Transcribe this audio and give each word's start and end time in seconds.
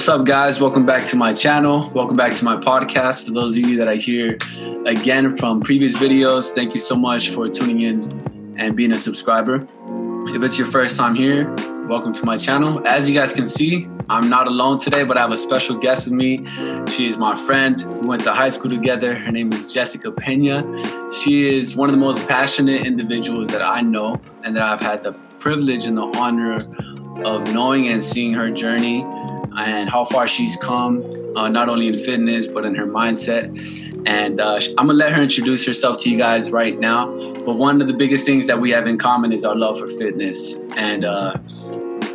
What's 0.00 0.08
up, 0.08 0.24
guys? 0.24 0.62
Welcome 0.62 0.86
back 0.86 1.06
to 1.08 1.16
my 1.16 1.34
channel. 1.34 1.90
Welcome 1.90 2.16
back 2.16 2.32
to 2.32 2.42
my 2.42 2.56
podcast. 2.56 3.26
For 3.26 3.32
those 3.32 3.52
of 3.52 3.58
you 3.58 3.76
that 3.76 3.86
I 3.86 3.96
hear 3.96 4.38
again 4.86 5.36
from 5.36 5.60
previous 5.60 5.94
videos, 5.94 6.52
thank 6.52 6.72
you 6.72 6.80
so 6.80 6.96
much 6.96 7.28
for 7.28 7.50
tuning 7.50 7.82
in 7.82 8.56
and 8.58 8.74
being 8.74 8.92
a 8.92 8.96
subscriber. 8.96 9.68
If 10.34 10.42
it's 10.42 10.56
your 10.56 10.68
first 10.68 10.96
time 10.96 11.14
here, 11.14 11.54
welcome 11.86 12.14
to 12.14 12.24
my 12.24 12.38
channel. 12.38 12.80
As 12.88 13.10
you 13.10 13.14
guys 13.14 13.34
can 13.34 13.46
see, 13.46 13.86
I'm 14.08 14.30
not 14.30 14.46
alone 14.46 14.78
today, 14.78 15.04
but 15.04 15.18
I 15.18 15.20
have 15.20 15.32
a 15.32 15.36
special 15.36 15.76
guest 15.76 16.06
with 16.06 16.14
me. 16.14 16.46
She 16.88 17.06
is 17.06 17.18
my 17.18 17.36
friend. 17.36 17.76
We 18.00 18.06
went 18.06 18.22
to 18.22 18.32
high 18.32 18.48
school 18.48 18.70
together. 18.70 19.14
Her 19.14 19.30
name 19.30 19.52
is 19.52 19.66
Jessica 19.66 20.10
Pena. 20.10 21.12
She 21.12 21.58
is 21.58 21.76
one 21.76 21.90
of 21.90 21.94
the 21.94 22.00
most 22.00 22.26
passionate 22.26 22.86
individuals 22.86 23.48
that 23.48 23.60
I 23.60 23.82
know 23.82 24.18
and 24.44 24.56
that 24.56 24.62
I've 24.62 24.80
had 24.80 25.02
the 25.02 25.12
privilege 25.38 25.84
and 25.84 25.98
the 25.98 26.10
honor 26.16 26.54
of 27.22 27.52
knowing 27.52 27.88
and 27.88 28.02
seeing 28.02 28.32
her 28.32 28.50
journey 28.50 29.04
and 29.66 29.90
how 29.90 30.04
far 30.04 30.26
she's 30.26 30.56
come, 30.56 31.04
uh, 31.36 31.48
not 31.48 31.68
only 31.68 31.88
in 31.88 31.98
fitness, 31.98 32.46
but 32.46 32.64
in 32.64 32.74
her 32.74 32.86
mindset. 32.86 33.46
And 34.06 34.40
uh, 34.40 34.60
I'm 34.78 34.86
gonna 34.86 34.94
let 34.94 35.12
her 35.12 35.22
introduce 35.22 35.66
herself 35.66 35.98
to 36.02 36.10
you 36.10 36.16
guys 36.16 36.50
right 36.50 36.78
now. 36.78 37.06
But 37.44 37.54
one 37.54 37.80
of 37.80 37.86
the 37.86 37.94
biggest 37.94 38.24
things 38.24 38.46
that 38.46 38.60
we 38.60 38.70
have 38.70 38.86
in 38.86 38.98
common 38.98 39.32
is 39.32 39.44
our 39.44 39.54
love 39.56 39.78
for 39.78 39.88
fitness. 39.88 40.54
And 40.76 41.04
uh, 41.04 41.36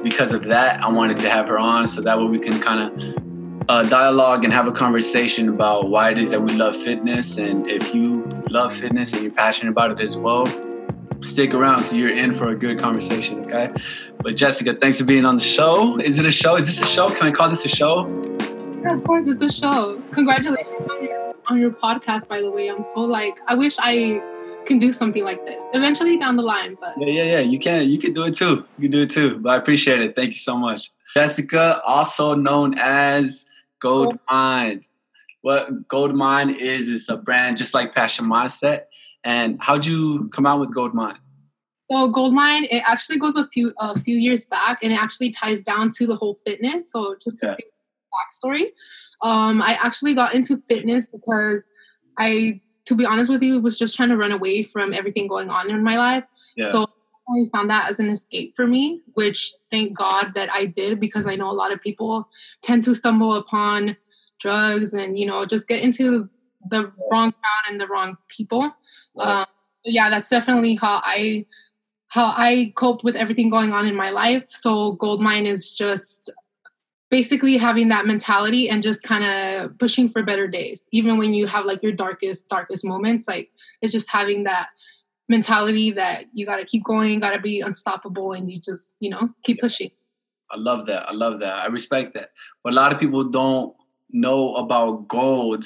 because 0.04 0.31
of 0.31 0.44
that, 0.44 0.81
I 0.81 0.90
wanted 0.90 1.18
to 1.18 1.30
have 1.30 1.48
her 1.48 1.59
on 1.59 1.88
so 1.88 2.02
that 2.02 2.18
way 2.18 2.26
we 2.26 2.40
can 2.40 2.59
kind 2.59 2.80
of 2.81 3.26
uh, 3.70 3.84
dialogue 3.84 4.43
and 4.43 4.54
have 4.54 4.68
a 4.68 4.71
conversation 4.71 5.49
about 5.49 5.90
why 5.90 6.12
it 6.12 6.20
is 6.20 6.32
that 6.32 6.41
we 6.41 6.54
love 6.54 6.76
fitness. 6.76 7.38
And 7.38 7.68
if 7.68 7.93
you 7.93 8.23
love 8.49 8.73
fitness 8.73 9.13
and 9.13 9.23
you're 9.23 9.32
passionate 9.32 9.71
about 9.71 9.91
it 9.91 9.99
as 9.99 10.18
well, 10.18 10.46
stick 11.26 11.54
around 11.54 11.84
because 11.84 11.98
you're 11.98 12.15
in 12.15 12.34
for 12.34 12.49
a 12.49 12.55
good 12.55 12.79
conversation, 12.79 13.43
okay? 13.45 13.71
But 14.21 14.35
Jessica, 14.35 14.76
thanks 14.76 14.98
for 14.98 15.04
being 15.05 15.26
on 15.26 15.37
the 15.37 15.43
show. 15.43 15.99
Is 15.99 16.18
it 16.18 16.26
a 16.26 16.31
show? 16.31 16.55
Is 16.55 16.68
this 16.68 16.81
a 16.81 16.85
show? 16.85 17.09
Can 17.09 17.27
I 17.27 17.31
call 17.31 17.49
this 17.49 17.65
a 17.65 17.70
show? 17.70 18.07
Yeah, 18.84 18.95
of 18.95 19.04
course, 19.04 19.27
it's 19.27 19.41
a 19.41 19.51
show. 19.51 20.01
Congratulations 20.12 20.84
on 20.84 21.03
your 21.03 21.35
on 21.48 21.59
your 21.59 21.71
podcast, 21.71 22.27
by 22.27 22.41
the 22.41 22.49
way. 22.49 22.70
I'm 22.70 22.84
so 22.84 23.01
like, 23.01 23.40
I 23.48 23.55
wish 23.55 23.76
I 23.79 24.21
can 24.65 24.79
do 24.79 24.91
something 24.91 25.23
like 25.23 25.46
this 25.46 25.70
eventually 25.73 26.18
down 26.18 26.35
the 26.37 26.43
line. 26.43 26.76
But 26.79 26.96
yeah, 26.98 27.07
yeah, 27.07 27.23
yeah, 27.23 27.40
you 27.40 27.59
can. 27.59 27.90
You 27.90 27.98
can 27.98 28.13
do 28.13 28.23
it 28.23 28.35
too. 28.35 28.65
You 28.77 28.84
can 28.84 28.91
do 28.91 29.01
it 29.03 29.12
too. 29.12 29.40
But 29.40 29.49
I 29.49 29.57
appreciate 29.57 30.01
it. 30.01 30.15
Thank 30.15 30.29
you 30.29 30.40
so 30.40 30.57
much, 30.57 30.91
Jessica, 31.15 31.81
also 31.85 32.35
known 32.35 32.76
as 32.77 33.46
Gold 33.79 34.18
Mind. 34.29 34.84
What 35.41 35.87
Gold 35.87 36.15
Mind 36.15 36.57
is 36.57 36.90
is 36.90 37.09
a 37.09 37.18
brand 37.18 37.57
just 37.57 37.73
like 37.73 37.93
Passion 37.93 38.26
Mindset 38.26 38.85
and 39.26 39.57
how'd 39.59 39.85
you 39.85 40.29
come 40.29 40.45
out 40.45 40.59
with 40.59 40.73
Goldmine? 40.73 41.18
So 41.91 42.09
Goldmine, 42.09 42.65
it 42.65 42.84
actually 42.85 43.18
goes 43.18 43.35
a 43.35 43.48
few 43.48 43.73
a 43.79 43.99
few 43.99 44.15
years 44.15 44.45
back, 44.45 44.79
and 44.81 44.93
it 44.93 44.99
actually 44.99 45.31
ties 45.31 45.62
down 45.62 45.91
to 45.98 46.07
the 46.07 46.15
whole 46.15 46.37
fitness. 46.45 46.91
So 46.91 47.15
just 47.21 47.40
to 47.40 47.48
yeah. 47.48 47.55
give 47.55 47.68
backstory, 48.13 48.68
um, 49.21 49.62
I 49.62 49.77
actually 49.81 50.13
got 50.13 50.34
into 50.34 50.57
fitness 50.57 51.05
because 51.05 51.68
I, 52.18 52.62
to 52.85 52.96
be 52.96 53.05
honest 53.05 53.29
with 53.29 53.43
you, 53.43 53.59
was 53.59 53.77
just 53.77 53.96
trying 53.96 54.09
to 54.09 54.18
run 54.18 54.31
away 54.31 54.63
from 54.63 54.93
everything 54.93 55.27
going 55.27 55.49
on 55.49 55.70
in 55.70 55.84
my 55.84 55.98
life. 55.98 56.26
Yeah. 56.55 56.71
So 56.71 56.84
I 56.84 57.46
found 57.51 57.70
that 57.70 57.90
as 57.90 57.99
an 57.99 58.09
escape 58.09 58.53
for 58.55 58.68
me, 58.68 59.01
which 59.13 59.53
thank 59.71 59.98
God 59.98 60.31
that 60.35 60.51
I 60.51 60.65
did 60.65 60.99
because 60.99 61.27
I 61.27 61.35
know 61.35 61.49
a 61.49 61.53
lot 61.53 61.73
of 61.73 61.81
people 61.81 62.29
tend 62.62 62.84
to 62.85 62.93
stumble 62.93 63.35
upon 63.35 63.98
drugs 64.40 64.94
and 64.94 65.18
you 65.18 65.25
know 65.25 65.46
just 65.46 65.68
get 65.68 65.81
into 65.81 66.29
the 66.69 66.91
wrong 67.12 67.31
crowd 67.31 67.72
and 67.72 67.79
the 67.79 67.88
wrong 67.88 68.18
people. 68.28 68.72
Um, 69.18 69.46
yeah, 69.84 70.09
that's 70.09 70.30
definitely 70.30 70.75
how 70.75 71.02
I 71.03 71.46
how 72.08 72.34
I 72.35 72.72
coped 72.75 73.03
with 73.03 73.16
everything 73.16 73.50
going 73.50 73.74
on 73.74 73.88
in 73.88 73.96
my 73.96 74.09
life. 74.09 74.46
So 74.48 74.94
gold 74.94 75.22
mine 75.22 75.46
is 75.46 75.72
just 75.72 76.31
basically 77.09 77.58
having 77.58 77.90
that 77.90 78.06
mentality 78.06 78.70
and 78.70 78.81
just 78.81 79.03
kind 79.03 79.24
of 79.24 79.78
pushing 79.78 80.09
for 80.09 80.24
better 80.24 80.48
days. 80.48 80.88
Even 80.92 81.18
when 81.18 81.34
you 81.34 81.46
have 81.48 81.66
like 81.66 81.84
your 81.84 81.92
darkest 81.92 82.50
darkest 82.50 82.86
moments 82.86 83.28
like 83.28 83.52
it's 83.81 83.92
just 83.92 84.12
having 84.12 84.44
that 84.44 84.70
mentality 85.28 85.92
that 85.92 86.26
you 86.34 86.46
got 86.46 86.58
to 86.58 86.66
keep 86.66 86.84
going 86.84 87.20
got 87.20 87.32
to 87.32 87.40
be 87.40 87.59
unstoppable 87.62 88.34
and 88.34 88.52
you 88.52 88.59
just 88.59 88.94
you 89.00 89.09
know 89.09 89.30
keep 89.44 89.59
pushing. 89.59 89.92
I 90.52 90.58
love 90.58 90.86
that 90.86 91.08
i 91.08 91.12
love 91.12 91.40
that 91.40 91.53
i 91.53 91.66
respect 91.66 92.14
that. 92.14 92.32
But 92.64 92.74
a 92.74 92.76
lot 92.76 92.94
of 92.94 93.00
people 93.00 93.24
don't 93.24 93.76
know 94.12 94.56
about 94.56 95.08
gold 95.08 95.66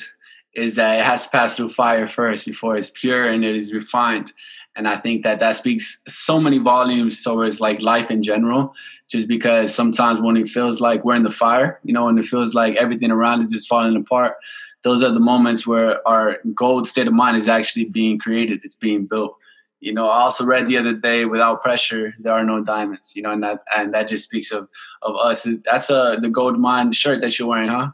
is 0.56 0.76
that 0.76 1.00
it 1.00 1.06
has 1.06 1.24
to 1.24 1.30
pass 1.30 1.56
through 1.56 1.70
fire 1.70 2.08
first 2.08 2.46
before 2.46 2.76
it's 2.76 2.92
pure 2.92 3.30
and 3.30 3.46
it 3.46 3.58
is 3.58 3.74
refined. 3.74 4.34
And 4.76 4.88
I 4.88 4.98
think 4.98 5.24
that 5.24 5.40
that 5.40 5.56
speaks 5.56 6.02
so 6.08 6.40
many 6.40 6.58
volumes 6.58 7.22
towards 7.24 7.60
like 7.60 7.82
life 7.82 8.10
in 8.10 8.24
general, 8.24 8.74
just 9.10 9.28
because 9.28 9.74
sometimes 9.74 10.22
when 10.22 10.38
it 10.38 10.48
feels 10.48 10.80
like 10.80 11.04
we're 11.04 11.16
in 11.16 11.24
the 11.24 11.32
fire, 11.32 11.80
you 11.84 11.94
know, 11.94 12.08
and 12.08 12.18
it 12.18 12.26
feels 12.26 12.54
like 12.54 12.76
everything 12.76 13.12
around 13.12 13.42
is 13.42 13.52
just 13.52 13.68
falling 13.68 13.96
apart, 13.96 14.36
those 14.84 15.04
are 15.04 15.12
the 15.12 15.20
moments 15.20 15.68
where 15.68 16.08
our 16.08 16.38
gold 16.54 16.88
state 16.88 17.08
of 17.08 17.14
mind 17.14 17.36
is 17.36 17.50
actually 17.50 17.86
being 17.86 18.18
created, 18.18 18.62
it's 18.64 18.76
being 18.76 19.06
built. 19.06 19.36
You 19.82 19.94
know, 19.94 20.08
I 20.10 20.20
also 20.20 20.46
read 20.46 20.68
the 20.68 20.78
other 20.78 20.94
day, 20.94 21.26
without 21.26 21.62
pressure, 21.62 22.14
there 22.20 22.34
are 22.34 22.44
no 22.44 22.64
diamonds. 22.64 23.14
You 23.16 23.22
know, 23.22 23.32
and 23.32 23.42
that 23.44 23.62
and 23.76 23.94
that 23.94 24.08
just 24.10 24.26
speaks 24.26 24.52
of 24.52 24.68
of 25.02 25.16
us. 25.16 25.48
That's 25.66 25.90
a 25.90 26.18
the 26.20 26.30
gold 26.30 26.60
mine 26.60 26.92
shirt 26.92 27.22
that 27.22 27.40
you're 27.40 27.48
wearing, 27.48 27.70
huh? 27.70 27.92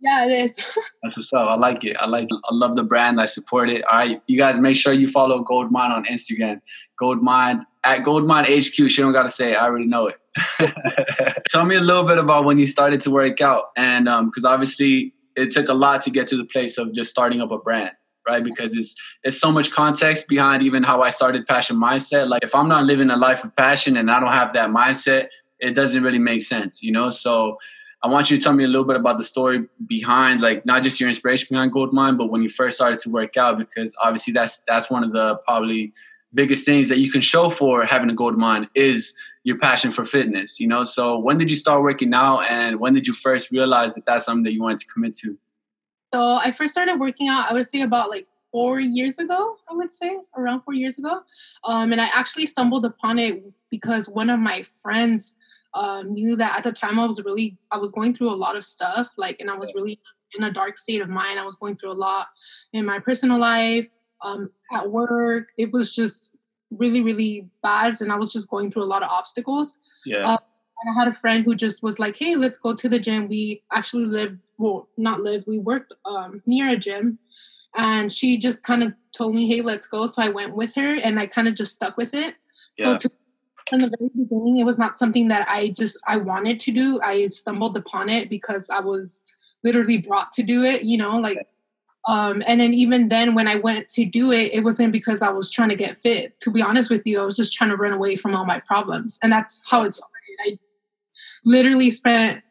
Yeah, 0.00 0.26
it 0.26 0.32
is. 0.32 0.56
That's 1.02 1.16
what's 1.16 1.32
up. 1.32 1.48
I 1.48 1.54
like 1.54 1.84
it. 1.84 1.96
I 1.98 2.06
like 2.06 2.24
it. 2.24 2.38
I 2.44 2.54
love 2.54 2.76
the 2.76 2.84
brand. 2.84 3.20
I 3.20 3.24
support 3.24 3.70
it. 3.70 3.82
All 3.84 3.98
right. 3.98 4.20
You 4.26 4.36
guys 4.36 4.58
make 4.58 4.76
sure 4.76 4.92
you 4.92 5.08
follow 5.08 5.42
Gold 5.42 5.70
Mind 5.70 5.92
on 5.92 6.04
Instagram. 6.04 6.60
Gold 6.98 7.22
Mind 7.22 7.64
at 7.84 8.04
Gold 8.04 8.26
Mind 8.26 8.46
HQ. 8.46 8.74
She 8.74 9.02
don't 9.02 9.12
gotta 9.12 9.30
say 9.30 9.52
it. 9.52 9.56
I 9.56 9.64
already 9.64 9.86
know 9.86 10.08
it. 10.08 10.20
Tell 11.48 11.64
me 11.64 11.76
a 11.76 11.80
little 11.80 12.04
bit 12.04 12.18
about 12.18 12.44
when 12.44 12.58
you 12.58 12.66
started 12.66 13.00
to 13.02 13.10
work 13.10 13.40
out. 13.40 13.70
And 13.76 14.04
because 14.04 14.44
um, 14.44 14.52
obviously 14.52 15.14
it 15.34 15.50
took 15.50 15.68
a 15.68 15.74
lot 15.74 16.02
to 16.02 16.10
get 16.10 16.28
to 16.28 16.36
the 16.36 16.44
place 16.44 16.76
of 16.78 16.92
just 16.92 17.10
starting 17.10 17.40
up 17.40 17.50
a 17.50 17.58
brand 17.58 17.92
right? 18.26 18.42
Because 18.42 18.70
it's 18.72 18.96
it's 19.22 19.38
so 19.38 19.52
much 19.52 19.70
context 19.70 20.26
behind 20.28 20.62
even 20.62 20.82
how 20.82 21.00
I 21.00 21.10
started 21.10 21.46
passion 21.46 21.76
mindset. 21.76 22.28
Like 22.28 22.42
if 22.42 22.54
I'm 22.54 22.68
not 22.68 22.84
living 22.84 23.08
a 23.08 23.16
life 23.16 23.44
of 23.44 23.54
passion 23.54 23.96
and 23.96 24.10
I 24.10 24.18
don't 24.18 24.32
have 24.32 24.52
that 24.54 24.70
mindset, 24.70 25.28
it 25.60 25.74
doesn't 25.74 26.02
really 26.02 26.18
make 26.18 26.42
sense, 26.42 26.82
you 26.82 26.92
know. 26.92 27.10
So 27.10 27.56
I 28.02 28.08
want 28.08 28.30
you 28.30 28.36
to 28.36 28.42
tell 28.42 28.52
me 28.52 28.64
a 28.64 28.68
little 28.68 28.84
bit 28.84 28.96
about 28.96 29.16
the 29.16 29.24
story 29.24 29.64
behind, 29.86 30.40
like 30.40 30.64
not 30.66 30.82
just 30.82 31.00
your 31.00 31.08
inspiration 31.08 31.48
behind 31.50 31.72
Gold 31.72 31.92
Mind, 31.92 32.18
but 32.18 32.30
when 32.30 32.42
you 32.42 32.48
first 32.48 32.76
started 32.76 33.00
to 33.00 33.10
work 33.10 33.36
out, 33.36 33.58
because 33.58 33.96
obviously 34.02 34.32
that's 34.32 34.62
that's 34.66 34.90
one 34.90 35.02
of 35.02 35.12
the 35.12 35.36
probably 35.46 35.92
biggest 36.34 36.64
things 36.64 36.88
that 36.88 36.98
you 36.98 37.10
can 37.10 37.20
show 37.20 37.48
for 37.50 37.84
having 37.84 38.10
a 38.10 38.14
gold 38.14 38.36
mind 38.36 38.68
is 38.74 39.14
your 39.44 39.58
passion 39.58 39.90
for 39.90 40.04
fitness. 40.04 40.60
You 40.60 40.68
know, 40.68 40.84
so 40.84 41.18
when 41.18 41.38
did 41.38 41.50
you 41.50 41.56
start 41.56 41.82
working 41.82 42.12
out, 42.14 42.40
and 42.48 42.78
when 42.78 42.94
did 42.94 43.06
you 43.06 43.14
first 43.14 43.50
realize 43.50 43.94
that 43.94 44.06
that's 44.06 44.26
something 44.26 44.44
that 44.44 44.52
you 44.52 44.62
wanted 44.62 44.80
to 44.80 44.86
commit 44.86 45.16
to? 45.16 45.36
So 46.14 46.22
I 46.22 46.50
first 46.50 46.72
started 46.72 47.00
working 47.00 47.28
out. 47.28 47.50
I 47.50 47.54
would 47.54 47.66
say 47.66 47.80
about 47.80 48.10
like 48.10 48.26
four 48.52 48.78
years 48.80 49.18
ago. 49.18 49.56
I 49.68 49.74
would 49.74 49.92
say 49.92 50.16
around 50.36 50.62
four 50.62 50.74
years 50.74 50.98
ago, 50.98 51.20
um, 51.64 51.92
and 51.92 52.00
I 52.00 52.08
actually 52.12 52.46
stumbled 52.46 52.84
upon 52.84 53.18
it 53.18 53.42
because 53.70 54.08
one 54.08 54.30
of 54.30 54.38
my 54.38 54.64
friends 54.82 55.34
um, 55.76 56.14
knew 56.14 56.36
that 56.36 56.56
at 56.56 56.64
the 56.64 56.72
time 56.72 56.98
I 56.98 57.04
was 57.06 57.22
really 57.22 57.56
I 57.70 57.76
was 57.76 57.92
going 57.92 58.14
through 58.14 58.30
a 58.30 58.34
lot 58.34 58.56
of 58.56 58.64
stuff 58.64 59.08
like 59.18 59.40
and 59.40 59.50
I 59.50 59.56
was 59.56 59.72
really 59.74 60.00
in 60.36 60.44
a 60.44 60.52
dark 60.52 60.76
state 60.76 61.02
of 61.02 61.08
mind. 61.08 61.38
I 61.38 61.44
was 61.44 61.56
going 61.56 61.76
through 61.76 61.92
a 61.92 62.00
lot 62.08 62.28
in 62.72 62.84
my 62.84 62.98
personal 62.98 63.38
life, 63.38 63.88
um, 64.24 64.50
at 64.72 64.90
work. 64.90 65.50
It 65.58 65.72
was 65.72 65.94
just 65.94 66.30
really 66.70 67.02
really 67.02 67.48
bad, 67.62 68.00
and 68.00 68.10
I 68.10 68.16
was 68.16 68.32
just 68.32 68.48
going 68.48 68.70
through 68.70 68.84
a 68.84 68.92
lot 68.94 69.02
of 69.02 69.10
obstacles. 69.10 69.74
Yeah. 70.04 70.24
Uh, 70.24 70.38
and 70.82 70.94
I 70.94 70.98
had 70.98 71.08
a 71.08 71.12
friend 71.12 71.44
who 71.44 71.54
just 71.54 71.82
was 71.82 71.98
like, 71.98 72.16
"Hey, 72.18 72.36
let's 72.36 72.58
go 72.58 72.74
to 72.74 72.88
the 72.88 72.98
gym." 72.98 73.28
We 73.28 73.62
actually 73.72 74.06
lived, 74.06 74.38
well, 74.58 74.88
not 74.96 75.20
lived. 75.20 75.46
We 75.46 75.58
worked 75.58 75.92
um, 76.04 76.42
near 76.46 76.68
a 76.68 76.76
gym, 76.76 77.18
and 77.76 78.10
she 78.10 78.38
just 78.38 78.64
kind 78.64 78.82
of 78.82 78.94
told 79.16 79.34
me, 79.34 79.46
"Hey, 79.46 79.60
let's 79.60 79.86
go." 79.86 80.06
So 80.06 80.22
I 80.22 80.30
went 80.30 80.54
with 80.54 80.74
her, 80.74 80.94
and 80.96 81.18
I 81.18 81.26
kind 81.26 81.48
of 81.48 81.54
just 81.54 81.74
stuck 81.74 81.96
with 81.96 82.14
it. 82.14 82.34
Yeah. 82.78 82.84
So 82.84 83.08
to 83.08 83.10
from 83.68 83.80
the 83.80 83.92
very 83.98 84.10
beginning 84.16 84.58
it 84.58 84.64
was 84.64 84.78
not 84.78 84.98
something 84.98 85.28
that 85.28 85.46
i 85.48 85.72
just 85.76 85.98
i 86.06 86.16
wanted 86.16 86.58
to 86.60 86.72
do. 86.72 87.00
I 87.02 87.26
stumbled 87.26 87.76
upon 87.76 88.08
it 88.08 88.30
because 88.30 88.70
i 88.70 88.80
was 88.80 89.22
literally 89.64 89.98
brought 89.98 90.32
to 90.32 90.42
do 90.42 90.64
it 90.64 90.82
you 90.82 90.98
know 90.98 91.16
like 91.16 91.46
um, 92.08 92.40
and 92.46 92.60
then 92.60 92.72
even 92.72 93.08
then 93.08 93.34
when 93.34 93.48
i 93.48 93.56
went 93.56 93.88
to 93.88 94.04
do 94.04 94.30
it 94.30 94.54
it 94.54 94.60
wasn't 94.60 94.92
because 94.92 95.22
i 95.22 95.30
was 95.30 95.50
trying 95.50 95.70
to 95.70 95.76
get 95.76 95.96
fit. 95.96 96.38
To 96.40 96.50
be 96.50 96.62
honest 96.62 96.90
with 96.90 97.02
you 97.04 97.20
i 97.20 97.24
was 97.24 97.36
just 97.36 97.52
trying 97.52 97.70
to 97.70 97.76
run 97.76 97.92
away 97.92 98.16
from 98.16 98.34
all 98.34 98.44
my 98.44 98.60
problems 98.60 99.18
and 99.22 99.32
that's 99.32 99.60
how 99.66 99.82
it 99.82 99.92
started. 99.92 100.12
I 100.46 100.58
literally 101.44 101.90
spent 101.90 102.42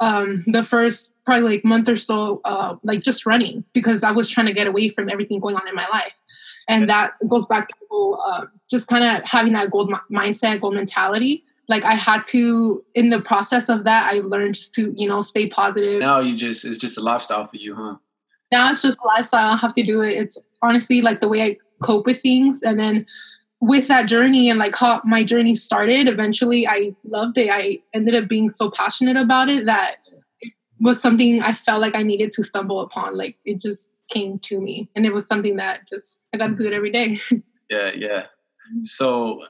um, 0.00 0.44
the 0.46 0.62
first 0.62 1.14
probably 1.26 1.56
like 1.56 1.64
month 1.64 1.88
or 1.88 1.96
so 1.96 2.40
uh, 2.46 2.76
like 2.82 3.02
just 3.02 3.26
running 3.26 3.64
because 3.74 4.02
i 4.02 4.10
was 4.10 4.30
trying 4.30 4.46
to 4.46 4.54
get 4.54 4.66
away 4.66 4.88
from 4.88 5.10
everything 5.10 5.40
going 5.40 5.56
on 5.56 5.68
in 5.68 5.74
my 5.74 5.86
life. 5.88 6.14
And 6.68 6.88
that 6.88 7.14
goes 7.28 7.46
back 7.46 7.68
to 7.68 7.74
uh, 7.90 8.46
just 8.70 8.88
kind 8.88 9.04
of 9.04 9.22
having 9.28 9.52
that 9.52 9.70
gold 9.70 9.92
mindset 10.12 10.60
gold 10.60 10.74
mentality 10.74 11.44
like 11.68 11.84
i 11.84 11.94
had 11.94 12.24
to 12.24 12.84
in 12.94 13.10
the 13.10 13.20
process 13.20 13.68
of 13.68 13.84
that 13.84 14.12
i 14.12 14.20
learned 14.20 14.54
just 14.54 14.74
to 14.74 14.94
you 14.96 15.08
know 15.08 15.20
stay 15.20 15.48
positive 15.48 16.00
now 16.00 16.20
you 16.20 16.34
just 16.34 16.64
it's 16.64 16.78
just 16.78 16.96
a 16.98 17.00
lifestyle 17.00 17.44
for 17.44 17.56
you 17.56 17.74
huh 17.74 17.96
now 18.52 18.70
it's 18.70 18.82
just 18.82 18.98
a 19.04 19.06
lifestyle 19.06 19.52
i 19.52 19.56
have 19.56 19.74
to 19.74 19.82
do 19.82 20.00
it 20.00 20.12
it's 20.12 20.38
honestly 20.62 21.02
like 21.02 21.20
the 21.20 21.28
way 21.28 21.42
i 21.42 21.56
cope 21.82 22.06
with 22.06 22.20
things 22.20 22.62
and 22.62 22.78
then 22.78 23.06
with 23.60 23.88
that 23.88 24.06
journey 24.06 24.48
and 24.48 24.58
like 24.58 24.74
how 24.74 25.00
my 25.04 25.22
journey 25.22 25.54
started, 25.54 26.08
eventually 26.08 26.66
I 26.66 26.94
loved 27.04 27.36
it. 27.36 27.50
I 27.50 27.80
ended 27.92 28.14
up 28.14 28.28
being 28.28 28.48
so 28.48 28.70
passionate 28.70 29.16
about 29.16 29.48
it 29.48 29.66
that 29.66 29.96
it 30.40 30.52
was 30.80 31.00
something 31.00 31.42
I 31.42 31.52
felt 31.52 31.82
like 31.82 31.94
I 31.94 32.02
needed 32.02 32.30
to 32.32 32.42
stumble 32.42 32.80
upon. 32.80 33.16
Like 33.16 33.36
it 33.44 33.60
just 33.60 34.00
came 34.10 34.38
to 34.40 34.60
me. 34.60 34.88
And 34.96 35.04
it 35.04 35.12
was 35.12 35.26
something 35.26 35.56
that 35.56 35.80
just 35.88 36.24
I 36.34 36.38
got 36.38 36.48
to 36.48 36.54
do 36.54 36.66
it 36.66 36.72
every 36.72 36.90
day. 36.90 37.20
yeah, 37.70 37.88
yeah. 37.96 38.26
So 38.84 39.42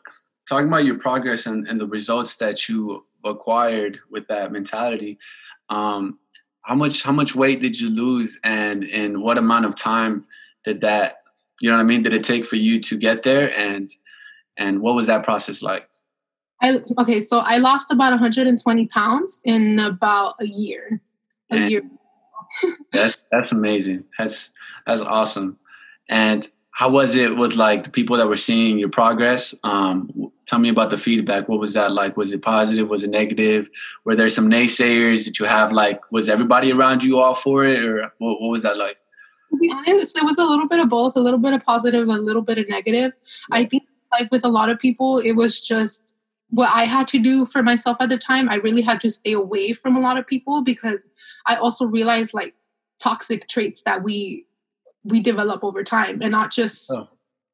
talking 0.48 0.68
about 0.68 0.84
your 0.84 0.98
progress 0.98 1.46
and, 1.46 1.66
and 1.66 1.80
the 1.80 1.86
results 1.86 2.36
that 2.36 2.68
you 2.68 3.04
acquired 3.24 3.98
with 4.10 4.26
that 4.28 4.52
mentality, 4.52 5.18
um, 5.68 6.18
how 6.62 6.74
much 6.74 7.02
how 7.02 7.12
much 7.12 7.34
weight 7.34 7.60
did 7.60 7.80
you 7.80 7.88
lose 7.88 8.38
and 8.44 8.84
in 8.84 9.20
what 9.20 9.38
amount 9.38 9.64
of 9.64 9.74
time 9.74 10.24
did 10.64 10.82
that 10.82 11.20
you 11.60 11.68
know 11.68 11.76
what 11.76 11.82
I 11.82 11.84
mean? 11.84 12.02
Did 12.02 12.14
it 12.14 12.24
take 12.24 12.46
for 12.46 12.56
you 12.56 12.80
to 12.80 12.96
get 12.96 13.22
there, 13.22 13.54
and 13.56 13.94
and 14.56 14.80
what 14.80 14.94
was 14.94 15.06
that 15.06 15.22
process 15.22 15.62
like? 15.62 15.88
I 16.62 16.80
okay, 16.98 17.20
so 17.20 17.38
I 17.38 17.58
lost 17.58 17.90
about 17.90 18.10
120 18.10 18.86
pounds 18.88 19.40
in 19.44 19.78
about 19.78 20.36
a 20.40 20.46
year. 20.46 21.00
A 21.52 21.54
and 21.54 21.70
year. 21.70 21.82
that's 22.92 23.18
that's 23.30 23.52
amazing. 23.52 24.04
That's 24.18 24.52
that's 24.86 25.02
awesome. 25.02 25.58
And 26.08 26.48
how 26.80 26.88
was 26.88 27.14
it 27.14 27.36
with 27.36 27.56
like 27.56 27.84
the 27.84 27.90
people 27.90 28.16
that 28.16 28.26
were 28.26 28.38
seeing 28.38 28.78
your 28.78 28.88
progress? 28.88 29.54
Um, 29.64 30.32
tell 30.46 30.58
me 30.58 30.70
about 30.70 30.88
the 30.88 30.96
feedback. 30.96 31.46
What 31.46 31.60
was 31.60 31.74
that 31.74 31.92
like? 31.92 32.16
Was 32.16 32.32
it 32.32 32.40
positive? 32.40 32.88
Was 32.88 33.02
it 33.02 33.10
negative? 33.10 33.68
Were 34.06 34.16
there 34.16 34.30
some 34.30 34.48
naysayers 34.48 35.26
that 35.26 35.38
you 35.38 35.44
have? 35.44 35.72
Like, 35.72 36.00
was 36.10 36.30
everybody 36.30 36.72
around 36.72 37.04
you 37.04 37.18
all 37.18 37.34
for 37.34 37.66
it, 37.66 37.84
or 37.84 38.10
what, 38.16 38.40
what 38.40 38.48
was 38.48 38.62
that 38.62 38.78
like? 38.78 38.96
to 39.50 39.58
be 39.58 39.70
honest, 39.70 40.16
it 40.16 40.24
was 40.24 40.38
a 40.38 40.44
little 40.44 40.66
bit 40.66 40.80
of 40.80 40.88
both, 40.88 41.16
a 41.16 41.20
little 41.20 41.38
bit 41.38 41.52
of 41.52 41.62
positive, 41.66 42.08
a 42.08 42.12
little 42.12 42.40
bit 42.40 42.56
of 42.56 42.66
negative. 42.70 43.12
I 43.50 43.66
think, 43.66 43.82
like 44.10 44.32
with 44.32 44.46
a 44.46 44.48
lot 44.48 44.70
of 44.70 44.78
people, 44.78 45.18
it 45.18 45.32
was 45.32 45.60
just 45.60 46.16
what 46.48 46.70
I 46.72 46.84
had 46.84 47.06
to 47.08 47.18
do 47.18 47.44
for 47.44 47.62
myself 47.62 47.98
at 48.00 48.08
the 48.08 48.16
time. 48.16 48.48
I 48.48 48.54
really 48.54 48.80
had 48.80 49.02
to 49.02 49.10
stay 49.10 49.32
away 49.32 49.74
from 49.74 49.96
a 49.96 50.00
lot 50.00 50.16
of 50.16 50.26
people 50.26 50.62
because 50.62 51.10
I 51.44 51.56
also 51.56 51.84
realized 51.84 52.32
like 52.32 52.54
toxic 52.98 53.48
traits 53.48 53.82
that 53.82 54.02
we 54.02 54.46
we 55.04 55.20
develop 55.20 55.64
over 55.64 55.84
time, 55.84 56.20
and 56.22 56.32
not 56.32 56.52
just. 56.52 56.90
Oh. 56.90 57.08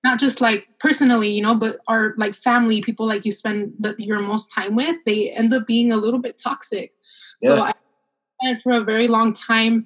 Not 0.05 0.21
just 0.21 0.41
like 0.41 0.69
personally, 0.79 1.29
you 1.31 1.43
know, 1.43 1.57
but 1.57 1.79
our 1.89 2.15
like 2.17 2.33
family, 2.33 2.81
people 2.81 3.07
like 3.07 3.25
you 3.25 3.33
spend 3.33 3.73
the, 3.81 3.93
your 3.99 4.21
most 4.21 4.55
time 4.55 4.77
with, 4.77 4.95
they 5.05 5.33
end 5.33 5.53
up 5.53 5.67
being 5.67 5.91
a 5.91 5.97
little 5.97 6.21
bit 6.21 6.39
toxic. 6.41 6.93
Yeah. 7.43 7.49
So 7.49 7.59
I 7.59 7.73
went 8.45 8.63
for 8.63 8.71
a 8.71 8.85
very 8.85 9.09
long 9.09 9.33
time 9.33 9.85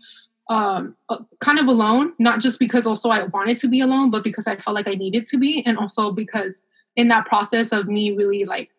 um, 0.50 0.96
uh, 1.08 1.18
kind 1.38 1.58
of 1.58 1.68
alone, 1.68 2.12
not 2.18 2.40
just 2.40 2.58
because 2.58 2.86
also 2.86 3.08
I 3.08 3.22
wanted 3.22 3.56
to 3.58 3.68
be 3.68 3.80
alone, 3.80 4.10
but 4.10 4.24
because 4.24 4.46
I 4.48 4.56
felt 4.56 4.74
like 4.74 4.88
I 4.88 4.94
needed 4.94 5.24
to 5.26 5.38
be. 5.38 5.62
And 5.64 5.78
also 5.78 6.12
because 6.12 6.66
in 6.96 7.08
that 7.08 7.24
process 7.24 7.72
of 7.72 7.86
me 7.86 8.14
really 8.14 8.44
like 8.44 8.70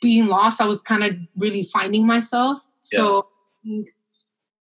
being 0.00 0.28
lost, 0.28 0.60
I 0.60 0.66
was 0.66 0.80
kind 0.80 1.02
of 1.02 1.16
really 1.36 1.64
finding 1.64 2.06
myself. 2.06 2.60
Yeah. 2.92 2.98
So, 2.98 3.26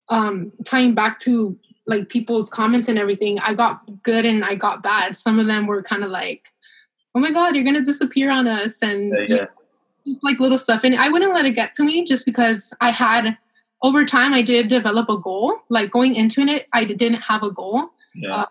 um, 0.10 0.52
tying 0.66 0.96
back 0.96 1.20
to 1.20 1.58
like 1.88 2.10
people's 2.10 2.50
comments 2.50 2.88
and 2.88 3.00
everything, 3.00 3.40
I 3.40 3.54
got 3.54 3.82
good 4.04 4.26
and 4.26 4.44
I 4.44 4.56
got 4.56 4.84
bad. 4.84 5.16
Some 5.16 5.40
of 5.40 5.48
them 5.48 5.66
were 5.68 5.82
kind 5.82 6.04
of 6.04 6.12
like, 6.12 6.50
oh 7.16 7.20
my 7.20 7.32
God, 7.32 7.56
you're 7.56 7.64
going 7.64 7.76
to 7.76 7.82
disappear 7.82 8.30
on 8.30 8.48
us. 8.48 8.82
And 8.84 9.14
yeah, 9.30 9.36
yeah. 9.36 9.46
just 10.06 10.24
like 10.24 10.40
little 10.40 10.58
stuff. 10.58 10.84
And 10.84 10.96
I 10.96 11.10
wouldn't 11.10 11.34
let 11.34 11.46
it 11.46 11.56
get 11.56 11.72
to 11.74 11.84
me 11.84 12.04
just 12.04 12.26
because 12.26 12.74
I 12.82 12.92
had 12.92 13.38
over 13.84 14.06
time 14.06 14.34
i 14.34 14.42
did 14.42 14.68
develop 14.68 15.10
a 15.10 15.18
goal 15.18 15.60
like 15.70 15.92
going 15.92 16.16
into 16.16 16.42
it 16.42 16.68
i 16.74 16.84
didn't 16.84 17.16
have 17.16 17.44
a 17.44 17.52
goal 17.52 17.90
yeah. 18.16 18.36
uh, 18.36 18.46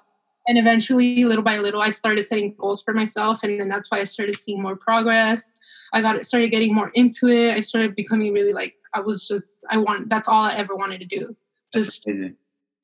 and 0.46 0.58
eventually 0.58 1.24
little 1.24 1.42
by 1.42 1.58
little 1.58 1.80
i 1.80 1.90
started 1.90 2.24
setting 2.24 2.54
goals 2.54 2.82
for 2.82 2.94
myself 2.94 3.42
and 3.42 3.58
then 3.60 3.68
that's 3.68 3.90
why 3.90 3.98
i 3.98 4.04
started 4.04 4.36
seeing 4.36 4.62
more 4.62 4.76
progress 4.76 5.54
i 5.92 6.00
got 6.00 6.24
started 6.24 6.50
getting 6.50 6.74
more 6.74 6.90
into 6.94 7.28
it 7.28 7.54
i 7.54 7.60
started 7.60 7.94
becoming 7.94 8.32
really 8.32 8.52
like 8.52 8.74
i 8.94 9.00
was 9.00 9.26
just 9.26 9.64
i 9.70 9.76
want 9.76 10.08
that's 10.08 10.28
all 10.28 10.42
i 10.42 10.54
ever 10.54 10.76
wanted 10.76 10.98
to 10.98 11.06
do 11.06 11.34
just 11.74 12.06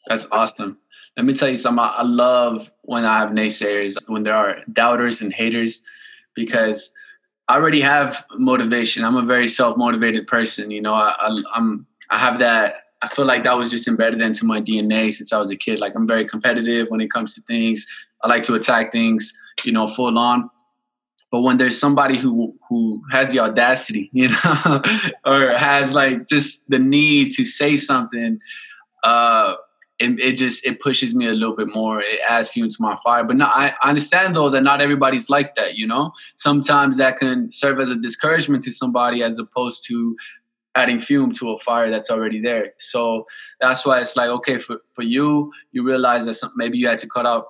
that's, 0.07 0.27
awesome 0.31 0.79
let 1.17 1.27
me 1.27 1.35
tell 1.35 1.49
you 1.49 1.57
something 1.57 1.85
i 1.85 2.03
love 2.03 2.71
when 2.83 3.05
i 3.05 3.19
have 3.19 3.31
naysayers 3.31 3.97
when 4.09 4.23
there 4.23 4.35
are 4.35 4.59
doubters 4.73 5.21
and 5.21 5.33
haters 5.33 5.83
because 6.35 6.93
I 7.49 7.57
already 7.57 7.81
have 7.81 8.25
motivation. 8.39 9.05
I'm 9.05 9.17
a 9.17 9.23
very 9.23 9.49
self-motivated 9.49 10.27
person. 10.27 10.71
You 10.71 10.81
know, 10.81 10.95
I, 10.95 11.15
I, 11.19 11.43
I'm 11.55 11.87
I 12.11 12.19
have 12.19 12.39
that. 12.39 12.75
I 13.03 13.09
feel 13.09 13.25
like 13.25 13.43
that 13.45 13.59
was 13.59 13.71
just 13.71 13.89
embedded 13.89 14.21
into 14.21 14.45
my 14.45 14.61
DNA 14.61 15.13
since 15.13 15.33
I 15.33 15.39
was 15.39 15.51
a 15.51 15.57
kid. 15.57 15.79
Like 15.81 15.95
I'm 15.97 16.07
very 16.07 16.25
competitive 16.25 16.89
when 16.89 17.01
it 17.01 17.11
comes 17.11 17.35
to 17.35 17.43
things. 17.43 17.87
I 18.23 18.29
like 18.29 18.45
to 18.45 18.55
attack 18.55 18.93
things, 18.93 19.37
you 19.65 19.73
know, 19.73 19.89
full 19.89 20.17
on. 20.19 20.49
But 21.33 21.41
when 21.41 21.57
there's 21.57 21.79
somebody 21.79 22.17
who 22.17 22.55
who 22.69 23.03
has 23.11 23.33
the 23.33 23.41
audacity, 23.41 24.09
you 24.15 24.29
know, 24.29 24.83
or 25.25 25.51
has 25.57 25.95
like 25.95 26.27
just 26.29 26.69
the 26.71 26.79
need 26.79 27.33
to 27.33 27.45
say 27.45 27.77
something, 27.77 28.39
uh, 29.03 29.55
it, 30.03 30.21
it, 30.21 30.33
just 30.33 30.67
it 30.67 30.81
pushes 30.81 31.15
me 31.15 31.27
a 31.27 31.33
little 31.33 31.55
bit 31.55 31.69
more. 31.69 32.01
It 32.01 32.21
adds 32.29 32.49
fuel 32.49 32.69
to 32.69 32.77
my 32.81 32.99
fire. 33.05 33.25
But 33.25 33.37
no, 33.37 33.47
I, 33.47 33.75
I 33.81 33.91
understand 33.91 34.35
though 34.35 34.51
that 34.51 34.63
not 34.63 34.81
everybody's 34.81 35.31
like 35.31 35.55
that. 35.55 35.77
You 35.77 35.87
know, 35.87 36.13
sometimes 36.37 36.97
that 36.99 37.19
can 37.19 37.51
serve 37.51 37.81
as 37.81 37.91
a 37.91 37.97
discouragement 37.97 38.65
to 38.65 38.73
somebody 38.73 39.23
as 39.23 39.39
opposed 39.39 39.87
to 39.87 40.17
adding 40.75 41.01
fume 41.01 41.33
to 41.35 41.51
a 41.51 41.59
fire 41.59 41.91
that's 41.91 42.11
already 42.11 42.41
there. 42.41 42.73
So 42.79 43.27
that's 43.61 43.85
why 43.85 44.01
it's 44.01 44.17
like, 44.17 44.31
okay, 44.31 44.59
for, 44.59 44.79
for 44.95 45.03
you, 45.03 45.53
you 45.73 45.83
realize 45.85 46.25
that 46.25 46.35
some, 46.35 46.53
maybe 46.57 46.79
you 46.79 46.89
had 46.89 46.99
to 47.01 47.09
cut 47.09 47.27
out 47.27 47.47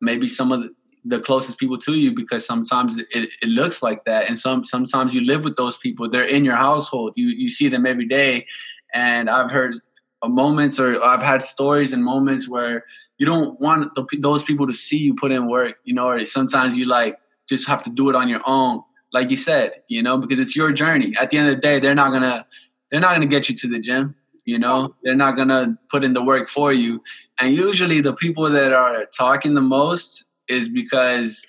maybe 0.00 0.28
some 0.28 0.52
of 0.52 0.62
the, 0.62 0.68
the 1.04 1.20
closest 1.20 1.58
people 1.58 1.78
to 1.78 1.94
you 1.94 2.14
because 2.14 2.44
sometimes 2.44 2.98
it, 2.98 3.06
it 3.10 3.48
looks 3.48 3.82
like 3.82 4.04
that. 4.04 4.28
And 4.28 4.38
some 4.38 4.64
sometimes 4.64 5.14
you 5.14 5.22
live 5.22 5.44
with 5.44 5.56
those 5.56 5.78
people. 5.78 6.10
They're 6.10 6.24
in 6.24 6.44
your 6.44 6.56
household. 6.56 7.12
You 7.16 7.28
you 7.28 7.48
see 7.48 7.68
them 7.68 7.86
every 7.86 8.06
day. 8.06 8.46
And 8.92 9.30
I've 9.30 9.50
heard 9.50 9.76
moments 10.24 10.80
or 10.80 11.02
I've 11.02 11.22
had 11.22 11.42
stories 11.42 11.92
and 11.92 12.04
moments 12.04 12.48
where 12.48 12.84
you 13.18 13.26
don't 13.26 13.60
want 13.60 13.94
the, 13.94 14.06
those 14.20 14.42
people 14.42 14.66
to 14.66 14.74
see 14.74 14.98
you 14.98 15.14
put 15.14 15.32
in 15.32 15.48
work, 15.48 15.76
you 15.84 15.94
know, 15.94 16.08
or 16.08 16.24
sometimes 16.24 16.76
you 16.76 16.86
like 16.86 17.18
just 17.48 17.66
have 17.68 17.82
to 17.84 17.90
do 17.90 18.08
it 18.10 18.16
on 18.16 18.28
your 18.28 18.42
own 18.46 18.82
like 19.12 19.30
you 19.30 19.36
said, 19.36 19.70
you 19.88 20.02
know, 20.02 20.18
because 20.18 20.38
it's 20.38 20.56
your 20.56 20.72
journey. 20.72 21.14
At 21.18 21.30
the 21.30 21.38
end 21.38 21.48
of 21.48 21.54
the 21.54 21.60
day, 21.60 21.78
they're 21.78 21.94
not 21.94 22.10
gonna 22.10 22.44
they're 22.90 23.00
not 23.00 23.18
to 23.18 23.26
get 23.26 23.48
you 23.48 23.54
to 23.56 23.68
the 23.68 23.78
gym 23.78 24.14
you 24.46 24.58
know 24.58 24.94
they're 25.02 25.14
not 25.14 25.36
to 25.36 25.76
put 25.90 26.04
in 26.04 26.14
the 26.14 26.22
work 26.22 26.48
for 26.48 26.72
you 26.72 27.02
and 27.38 27.54
usually 27.54 28.00
the 28.00 28.14
people 28.14 28.48
that 28.48 28.72
are 28.72 29.04
talking 29.06 29.54
the 29.54 29.60
most 29.60 30.24
is 30.48 30.68
because 30.68 31.44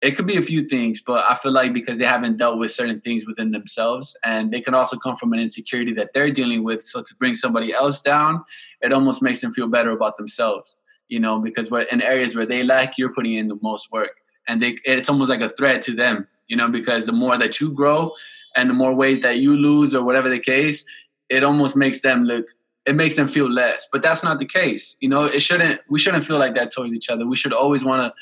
it 0.00 0.12
could 0.12 0.26
be 0.26 0.36
a 0.36 0.42
few 0.42 0.66
things 0.68 1.02
but 1.04 1.24
i 1.28 1.34
feel 1.34 1.52
like 1.52 1.72
because 1.72 1.98
they 1.98 2.04
haven't 2.04 2.36
dealt 2.36 2.58
with 2.58 2.70
certain 2.70 3.00
things 3.00 3.26
within 3.26 3.50
themselves 3.50 4.16
and 4.24 4.52
they 4.52 4.60
can 4.60 4.74
also 4.74 4.96
come 4.96 5.16
from 5.16 5.32
an 5.32 5.40
insecurity 5.40 5.92
that 5.92 6.10
they're 6.14 6.30
dealing 6.30 6.62
with 6.62 6.84
so 6.84 7.02
to 7.02 7.14
bring 7.16 7.34
somebody 7.34 7.72
else 7.72 8.00
down 8.00 8.44
it 8.80 8.92
almost 8.92 9.22
makes 9.22 9.40
them 9.40 9.52
feel 9.52 9.68
better 9.68 9.90
about 9.90 10.16
themselves 10.16 10.78
you 11.08 11.18
know 11.18 11.40
because 11.40 11.70
we're 11.70 11.82
in 11.82 12.00
areas 12.00 12.36
where 12.36 12.46
they 12.46 12.62
lack 12.62 12.96
you're 12.96 13.12
putting 13.12 13.34
in 13.34 13.48
the 13.48 13.58
most 13.62 13.90
work 13.90 14.20
and 14.46 14.62
they 14.62 14.78
it's 14.84 15.08
almost 15.08 15.30
like 15.30 15.40
a 15.40 15.50
threat 15.56 15.82
to 15.82 15.94
them 15.94 16.26
you 16.46 16.56
know 16.56 16.68
because 16.68 17.06
the 17.06 17.12
more 17.12 17.36
that 17.36 17.60
you 17.60 17.70
grow 17.72 18.12
and 18.58 18.68
the 18.68 18.74
more 18.74 18.94
weight 18.94 19.22
that 19.22 19.38
you 19.38 19.56
lose 19.56 19.94
or 19.94 20.02
whatever 20.02 20.28
the 20.28 20.38
case, 20.38 20.84
it 21.28 21.44
almost 21.44 21.76
makes 21.76 22.00
them 22.00 22.24
look 22.24 22.46
it 22.86 22.96
makes 22.96 23.16
them 23.16 23.28
feel 23.28 23.50
less. 23.50 23.86
But 23.92 24.02
that's 24.02 24.24
not 24.24 24.38
the 24.38 24.46
case. 24.46 24.96
You 25.00 25.10
know, 25.10 25.24
it 25.24 25.40
shouldn't 25.40 25.80
we 25.90 25.98
shouldn't 25.98 26.24
feel 26.24 26.38
like 26.38 26.56
that 26.56 26.72
towards 26.72 26.94
each 26.94 27.10
other. 27.10 27.26
We 27.26 27.36
should 27.36 27.52
always 27.52 27.84
want 27.84 28.02
to 28.02 28.14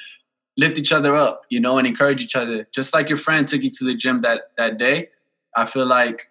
lift 0.56 0.78
each 0.78 0.92
other 0.92 1.14
up, 1.14 1.42
you 1.48 1.60
know, 1.60 1.78
and 1.78 1.86
encourage 1.86 2.22
each 2.22 2.36
other. 2.36 2.66
Just 2.72 2.94
like 2.94 3.08
your 3.08 3.18
friend 3.18 3.46
took 3.46 3.62
you 3.62 3.70
to 3.70 3.84
the 3.84 3.94
gym 3.94 4.22
that 4.22 4.52
that 4.56 4.78
day. 4.78 5.08
I 5.56 5.64
feel 5.64 5.86
like 5.86 6.28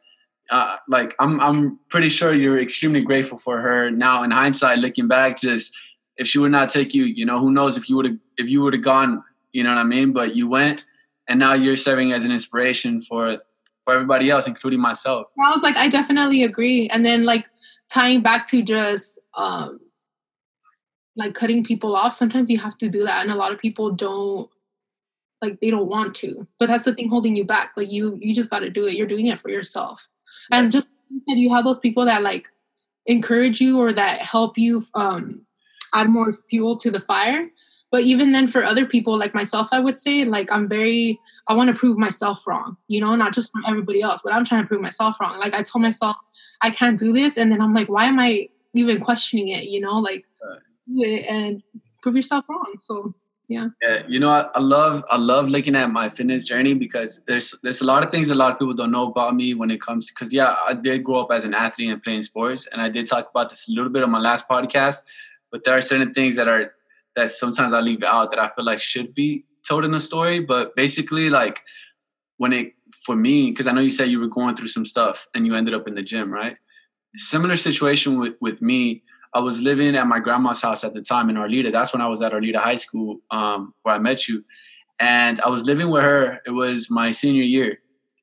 uh, 0.50 0.78
like 0.88 1.16
I'm 1.20 1.40
I'm 1.40 1.80
pretty 1.90 2.10
sure 2.10 2.34
you're 2.34 2.60
extremely 2.60 3.02
grateful 3.02 3.38
for 3.38 3.60
her 3.60 3.90
now 3.90 4.24
in 4.24 4.32
hindsight 4.32 4.80
looking 4.80 5.08
back 5.08 5.38
just 5.38 5.76
if 6.18 6.28
she 6.28 6.40
would 6.40 6.52
not 6.52 6.70
take 6.70 6.94
you, 6.94 7.04
you 7.04 7.26
know, 7.26 7.40
who 7.40 7.52
knows 7.52 7.78
if 7.78 7.90
you 7.90 7.96
would 7.96 8.06
have 8.06 8.18
if 8.38 8.50
you 8.50 8.62
would 8.62 8.74
have 8.74 8.84
gone, 8.84 9.24
you 9.52 9.64
know 9.64 9.70
what 9.70 9.80
I 9.80 9.84
mean? 9.84 10.14
But 10.14 10.36
you 10.36 10.48
went 10.48 10.86
and 11.28 11.40
now 11.40 11.54
you're 11.54 11.76
serving 11.76 12.12
as 12.12 12.26
an 12.26 12.32
inspiration 12.32 13.02
for 13.02 13.40
for 13.84 13.94
everybody 13.94 14.30
else, 14.30 14.48
including 14.48 14.80
myself. 14.80 15.28
I 15.46 15.52
was 15.52 15.62
like, 15.62 15.76
I 15.76 15.90
definitely 15.90 16.44
agree. 16.44 16.90
And 16.90 17.06
then 17.06 17.24
like 17.24 17.50
tying 17.92 18.22
back 18.22 18.48
to 18.50 18.64
just 18.64 19.20
um 19.36 19.80
like 21.16 21.34
cutting 21.34 21.64
people 21.64 21.96
off, 21.96 22.14
sometimes 22.14 22.50
you 22.50 22.58
have 22.60 22.78
to 22.78 22.90
do 22.90 23.04
that. 23.04 23.22
And 23.22 23.32
a 23.32 23.36
lot 23.36 23.54
of 23.54 23.60
people 23.60 23.92
don't 23.92 24.50
like 25.42 25.60
they 25.60 25.70
don't 25.70 25.88
want 25.88 26.16
to. 26.16 26.48
But 26.60 26.68
that's 26.68 26.86
the 26.86 26.94
thing 26.94 27.10
holding 27.10 27.36
you 27.36 27.46
back. 27.46 27.72
Like 27.78 27.92
you 27.92 28.18
you 28.22 28.34
just 28.34 28.50
gotta 28.50 28.70
do 28.70 28.88
it. 28.88 28.96
You're 28.96 29.08
doing 29.08 29.28
it 29.28 29.40
for 29.40 29.50
yourself. 29.50 30.06
And 30.52 30.72
just 30.72 30.88
you 31.10 31.22
said 31.28 31.40
you 31.40 31.54
have 31.54 31.66
those 31.66 31.80
people 31.80 32.06
that 32.06 32.22
like 32.22 32.50
encourage 33.06 33.62
you 33.62 33.80
or 33.80 33.94
that 33.94 34.22
help 34.22 34.58
you 34.58 34.84
um 34.96 35.46
add 35.94 36.10
more 36.10 36.34
fuel 36.50 36.76
to 36.78 36.92
the 36.92 37.00
fire. 37.00 37.48
But 37.92 38.04
even 38.04 38.32
then 38.32 38.48
for 38.48 38.64
other 38.64 38.86
people 38.86 39.18
like 39.18 39.34
myself, 39.34 39.70
I 39.72 39.80
would 39.80 39.96
say 39.96 40.26
like 40.26 40.52
I'm 40.52 40.68
very 40.68 41.20
I 41.48 41.54
want 41.54 41.70
to 41.70 41.76
prove 41.76 41.98
myself 41.98 42.46
wrong, 42.48 42.76
you 42.88 43.00
know, 43.00 43.16
not 43.16 43.34
just 43.34 43.52
from 43.52 43.64
everybody 43.68 44.02
else, 44.02 44.22
but 44.24 44.34
I'm 44.34 44.44
trying 44.44 44.64
to 44.64 44.68
prove 44.68 44.82
myself 44.82 45.20
wrong. 45.22 45.38
Like 45.38 45.54
I 45.54 45.64
told 45.64 45.84
myself 45.84 46.16
I 46.62 46.72
can't 46.72 46.98
do 46.98 47.14
this, 47.14 47.38
and 47.38 47.52
then 47.52 47.62
I'm 47.62 47.74
like, 47.74 47.90
why 47.90 48.06
am 48.06 48.20
I 48.20 48.50
even 48.74 49.00
questioning 49.00 49.50
it? 49.50 49.66
You 49.66 49.80
know, 49.80 50.00
like. 50.00 50.26
Do 50.88 51.02
it 51.04 51.26
and 51.28 51.64
prove 52.02 52.16
yourself 52.16 52.46
wrong. 52.50 52.76
So 52.80 53.16
yeah. 53.48 53.68
Yeah, 53.82 54.04
you 54.08 54.20
know, 54.20 54.30
I, 54.30 54.50
I 54.56 54.60
love 54.60 55.04
I 55.10 55.18
love 55.18 55.48
looking 55.48 55.76
at 55.76 55.92
my 55.92 56.10
fitness 56.10 56.46
journey 56.46 56.74
because 56.74 57.22
there's 57.28 57.54
there's 57.62 57.82
a 57.82 57.86
lot 57.86 58.04
of 58.04 58.12
things 58.12 58.30
a 58.30 58.36
lot 58.36 58.52
of 58.52 58.60
people 58.60 58.74
don't 58.74 58.92
know 58.92 59.08
about 59.08 59.36
me 59.36 59.54
when 59.54 59.70
it 59.70 59.82
comes 59.82 60.08
because 60.08 60.34
yeah, 60.34 60.56
I 60.68 60.74
did 60.74 61.04
grow 61.04 61.22
up 61.22 61.32
as 61.32 61.46
an 61.46 61.54
athlete 61.54 61.90
and 61.90 62.02
playing 62.02 62.24
sports, 62.24 62.68
and 62.72 62.82
I 62.82 62.90
did 62.90 63.08
talk 63.08 63.30
about 63.30 63.50
this 63.50 63.68
a 63.68 63.72
little 63.72 63.92
bit 63.92 64.04
on 64.04 64.10
my 64.10 64.20
last 64.20 64.48
podcast. 64.50 64.98
But 65.52 65.64
there 65.64 65.78
are 65.78 65.82
certain 65.82 66.14
things 66.14 66.36
that 66.38 66.48
are 66.48 66.74
that 67.16 67.32
sometimes 67.32 67.72
I 67.72 67.82
leave 67.82 68.04
out 68.04 68.32
that 68.32 68.40
I 68.40 68.50
feel 68.56 68.66
like 68.66 68.80
should 68.80 69.14
be 69.14 69.46
told 69.68 69.86
in 69.86 69.94
a 69.94 70.00
story. 70.00 70.40
But 70.40 70.76
basically, 70.76 71.30
like 71.30 71.62
when 72.38 72.52
it 72.52 72.74
for 73.06 73.16
me, 73.16 73.52
because 73.52 73.68
I 73.68 73.72
know 73.74 73.82
you 73.82 73.92
said 73.92 74.10
you 74.10 74.20
were 74.20 74.28
going 74.28 74.58
through 74.58 74.70
some 74.70 74.86
stuff 74.86 75.28
and 75.36 75.46
you 75.46 75.56
ended 75.56 75.76
up 75.76 75.88
in 75.88 75.94
the 75.94 76.02
gym, 76.02 76.32
right? 76.32 76.58
Similar 77.16 77.58
situation 77.58 78.20
with 78.20 78.34
with 78.42 78.62
me 78.64 79.04
I 79.36 79.40
was 79.40 79.60
living 79.60 79.96
at 79.98 80.08
my 80.08 80.20
grandma's 80.20 80.62
house 80.62 80.86
at 80.86 80.94
the 80.94 81.02
time 81.02 81.30
in 81.30 81.36
Arleta. 81.36 81.72
That's 81.72 81.92
when 81.94 82.02
I 82.02 82.08
was 82.08 82.22
at 82.22 82.32
Arleta 82.32 82.56
High 82.56 82.78
School, 82.78 83.20
um, 83.32 83.74
where 83.84 83.94
I 83.94 84.00
met 84.00 84.30
you. 84.30 84.44
And 85.00 85.42
I 85.42 85.50
was 85.50 85.64
living 85.66 85.90
with 85.90 86.04
her. 86.04 86.40
It 86.46 86.52
was 86.52 86.90
my 86.90 87.12
senior 87.12 87.44
year, 87.44 87.80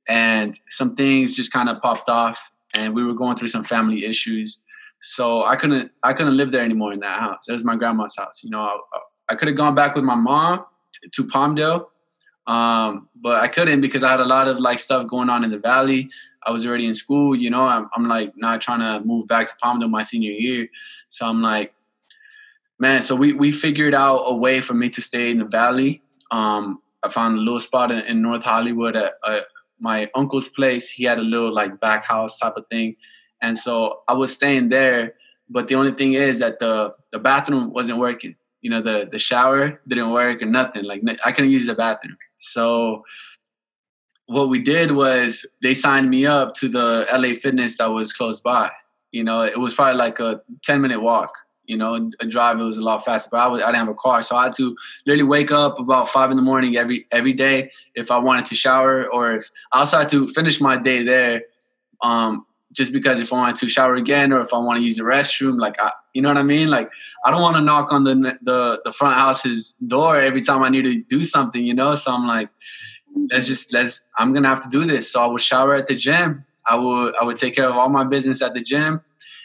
and 0.09 0.59
some 0.71 0.97
things 0.97 1.37
just 1.37 1.53
kind 1.53 1.69
of 1.69 1.83
popped 1.83 2.09
off, 2.09 2.51
and 2.75 2.95
we 2.95 3.05
were 3.05 3.13
going 3.13 3.37
through 3.37 3.49
some 3.49 3.63
family 3.63 4.07
issues. 4.07 4.63
So 5.03 5.45
I 5.45 5.57
couldn't, 5.57 5.93
I 6.03 6.15
couldn't 6.15 6.37
live 6.37 6.51
there 6.51 6.65
anymore 6.65 6.95
in 6.95 7.01
that 7.01 7.21
house. 7.21 7.45
It 7.47 7.53
was 7.53 7.63
my 7.63 7.77
grandma's 7.77 8.17
house. 8.17 8.43
You 8.43 8.51
know, 8.51 8.61
I, 8.61 8.79
I 9.29 9.35
could 9.35 9.49
have 9.49 9.57
gone 9.57 9.75
back 9.75 9.95
with 9.95 10.05
my 10.05 10.15
mom 10.15 10.65
to 11.13 11.25
Palmdale, 11.25 11.87
um, 12.47 13.09
but 13.21 13.41
I 13.41 13.49
couldn't 13.49 13.81
because 13.81 14.03
I 14.03 14.11
had 14.11 14.21
a 14.21 14.25
lot 14.25 14.49
of 14.49 14.59
like 14.59 14.81
stuff 14.81 15.07
going 15.07 15.29
on 15.29 15.45
in 15.45 15.51
the 15.51 15.59
valley. 15.59 16.11
I 16.45 16.51
was 16.51 16.67
already 16.67 16.87
in 16.87 16.95
school, 16.95 17.37
you 17.37 17.51
know. 17.51 17.63
I'm, 17.63 17.89
I'm 17.95 18.09
like 18.09 18.33
not 18.37 18.61
trying 18.61 18.81
to 18.81 19.05
move 19.07 19.29
back 19.29 19.47
to 19.49 19.55
Palmdale 19.63 19.91
my 19.91 20.03
senior 20.03 20.33
year, 20.33 20.69
so 21.09 21.27
I'm 21.27 21.41
like, 21.41 21.73
man. 22.81 23.01
So 23.01 23.15
we 23.15 23.33
we 23.33 23.53
figured 23.53 23.95
out 23.95 24.25
a 24.27 24.35
way 24.35 24.61
for 24.61 24.75
me 24.75 24.89
to 24.91 25.01
stay 25.01 25.31
in 25.31 25.39
the 25.39 25.45
valley. 25.45 26.03
Um, 26.33 26.81
I 27.05 27.11
found 27.11 27.39
a 27.39 27.41
little 27.41 27.61
spot 27.61 27.93
in, 27.93 27.99
in 28.01 28.23
North 28.23 28.43
Hollywood 28.43 28.97
at, 28.97 29.13
at 29.27 29.45
my 29.79 30.11
uncle's 30.15 30.49
place. 30.49 30.91
He 30.91 31.05
had 31.05 31.19
a 31.19 31.23
little 31.23 31.53
like 31.53 31.79
back 31.81 32.05
house 32.05 32.39
type 32.39 32.57
of 32.57 32.67
thing, 32.69 32.97
and 33.41 33.57
so 33.57 34.01
I 34.09 34.15
was 34.15 34.33
staying 34.33 34.71
there. 34.71 35.15
But 35.49 35.69
the 35.69 35.77
only 35.77 35.93
thing 35.93 36.15
is 36.15 36.41
that 36.41 36.59
the 36.59 36.93
the 37.13 37.21
bathroom 37.21 37.73
wasn't 37.73 38.01
working. 38.01 38.35
You 38.63 38.71
know, 38.71 38.83
the 38.83 39.09
the 39.13 39.19
shower 39.19 39.81
didn't 39.87 40.11
work 40.11 40.43
or 40.43 40.47
nothing. 40.47 40.83
Like 40.83 41.03
I 41.25 41.31
couldn't 41.31 41.53
use 41.53 41.67
the 41.67 41.75
bathroom. 41.75 42.17
So 42.43 43.05
what 44.27 44.49
we 44.49 44.61
did 44.61 44.93
was 44.93 45.47
they 45.63 45.75
signed 45.75 46.11
me 46.11 46.27
up 46.27 46.55
to 46.55 46.69
the 46.69 47.07
LA 47.13 47.35
Fitness 47.35 47.79
that 47.79 47.87
was 47.87 48.13
close 48.13 48.41
by. 48.41 48.71
You 49.13 49.25
know, 49.25 49.43
it 49.43 49.59
was 49.59 49.75
probably 49.75 49.97
like 49.97 50.21
a 50.21 50.43
10 50.65 50.81
minute 50.81 51.01
walk. 51.01 51.33
You 51.67 51.77
know, 51.77 52.11
a 52.21 52.27
drive 52.27 52.59
it 52.59 52.65
was 52.65 52.77
a 52.77 52.83
lot 52.83 53.05
faster, 53.05 53.29
but 53.31 53.39
I, 53.39 53.47
was, 53.47 53.63
I 53.63 53.67
didn't 53.67 53.87
have 53.87 53.89
a 53.89 53.95
car, 53.95 54.21
so 54.21 54.37
I 54.37 54.45
had 54.45 54.53
to 54.57 54.77
literally 55.07 55.29
wake 55.29 55.53
up 55.53 55.79
about 55.79 56.09
five 56.09 56.31
in 56.31 56.37
the 56.37 56.43
morning 56.43 56.77
every 56.77 57.07
every 57.13 57.33
day 57.33 57.71
if 57.95 58.11
I 58.11 58.19
wanted 58.19 58.47
to 58.47 58.57
shower, 58.57 59.07
or 59.13 59.37
if 59.37 59.49
I 59.71 59.79
also 59.79 59.99
had 59.99 60.09
to 60.09 60.27
finish 60.27 60.61
my 60.61 60.77
day 60.77 61.05
there. 61.05 61.45
Um, 62.03 62.47
just 62.73 62.93
because 62.93 63.21
if 63.21 63.33
I 63.33 63.37
want 63.37 63.57
to 63.57 63.69
shower 63.69 63.95
again, 63.95 64.33
or 64.33 64.41
if 64.41 64.53
I 64.53 64.59
want 64.59 64.79
to 64.79 64.85
use 64.85 64.97
the 64.97 65.03
restroom, 65.03 65.59
like 65.59 65.79
I, 65.81 65.91
you 66.15 66.23
know 66.23 66.29
what 66.29 66.39
I 66.39 66.43
mean? 66.43 66.69
Like 66.69 66.91
I 67.25 67.31
don't 67.31 67.43
want 67.43 67.57
to 67.57 67.63
knock 67.63 67.93
on 67.93 68.05
the 68.05 68.39
the 68.43 68.81
the 68.85 68.93
front 68.93 69.17
house's 69.17 69.77
door 69.87 70.17
every 70.17 70.41
time 70.41 70.63
I 70.63 70.69
need 70.69 70.83
to 70.83 71.03
do 71.03 71.25
something, 71.25 71.65
you 71.65 71.75
know. 71.75 71.95
So 71.95 72.13
I'm 72.13 72.27
like, 72.27 72.49
let's 73.31 73.47
just 73.47 73.73
let's 73.73 74.05
i'm 74.19 74.33
gonna 74.33 74.49
have 74.49 74.63
to 74.63 74.69
do 74.69 74.85
this. 74.85 75.11
So 75.11 75.23
i 75.23 75.27
would 75.27 75.41
shower 75.41 75.75
at 75.75 75.87
the 75.87 75.95
gym. 75.95 76.45
I 76.67 76.77
would 76.77 77.15
i 77.21 77.25
would 77.25 77.37
take 77.37 77.55
care 77.55 77.69
of 77.69 77.77
all 77.77 77.89
my 77.89 78.05
business 78.05 78.43
at 78.43 78.55
the 78.55 78.61
gym. 78.61 79.01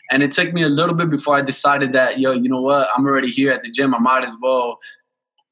And 0.09 0.23
it 0.23 0.31
took 0.31 0.53
me 0.53 0.63
a 0.63 0.69
little 0.69 0.95
bit 0.95 1.09
before 1.09 1.35
i 1.35 1.41
decided 1.41 1.91
that 1.93 2.19
yo 2.19 2.31
you 2.31 2.49
know 2.49 2.61
what? 2.61 2.87
I'm 2.95 3.05
already 3.05 3.29
here 3.29 3.51
at 3.51 3.63
the 3.63 3.69
gym. 3.69 3.93
I 3.93 3.99
might 3.99 4.23
as 4.23 4.35
well 4.41 4.79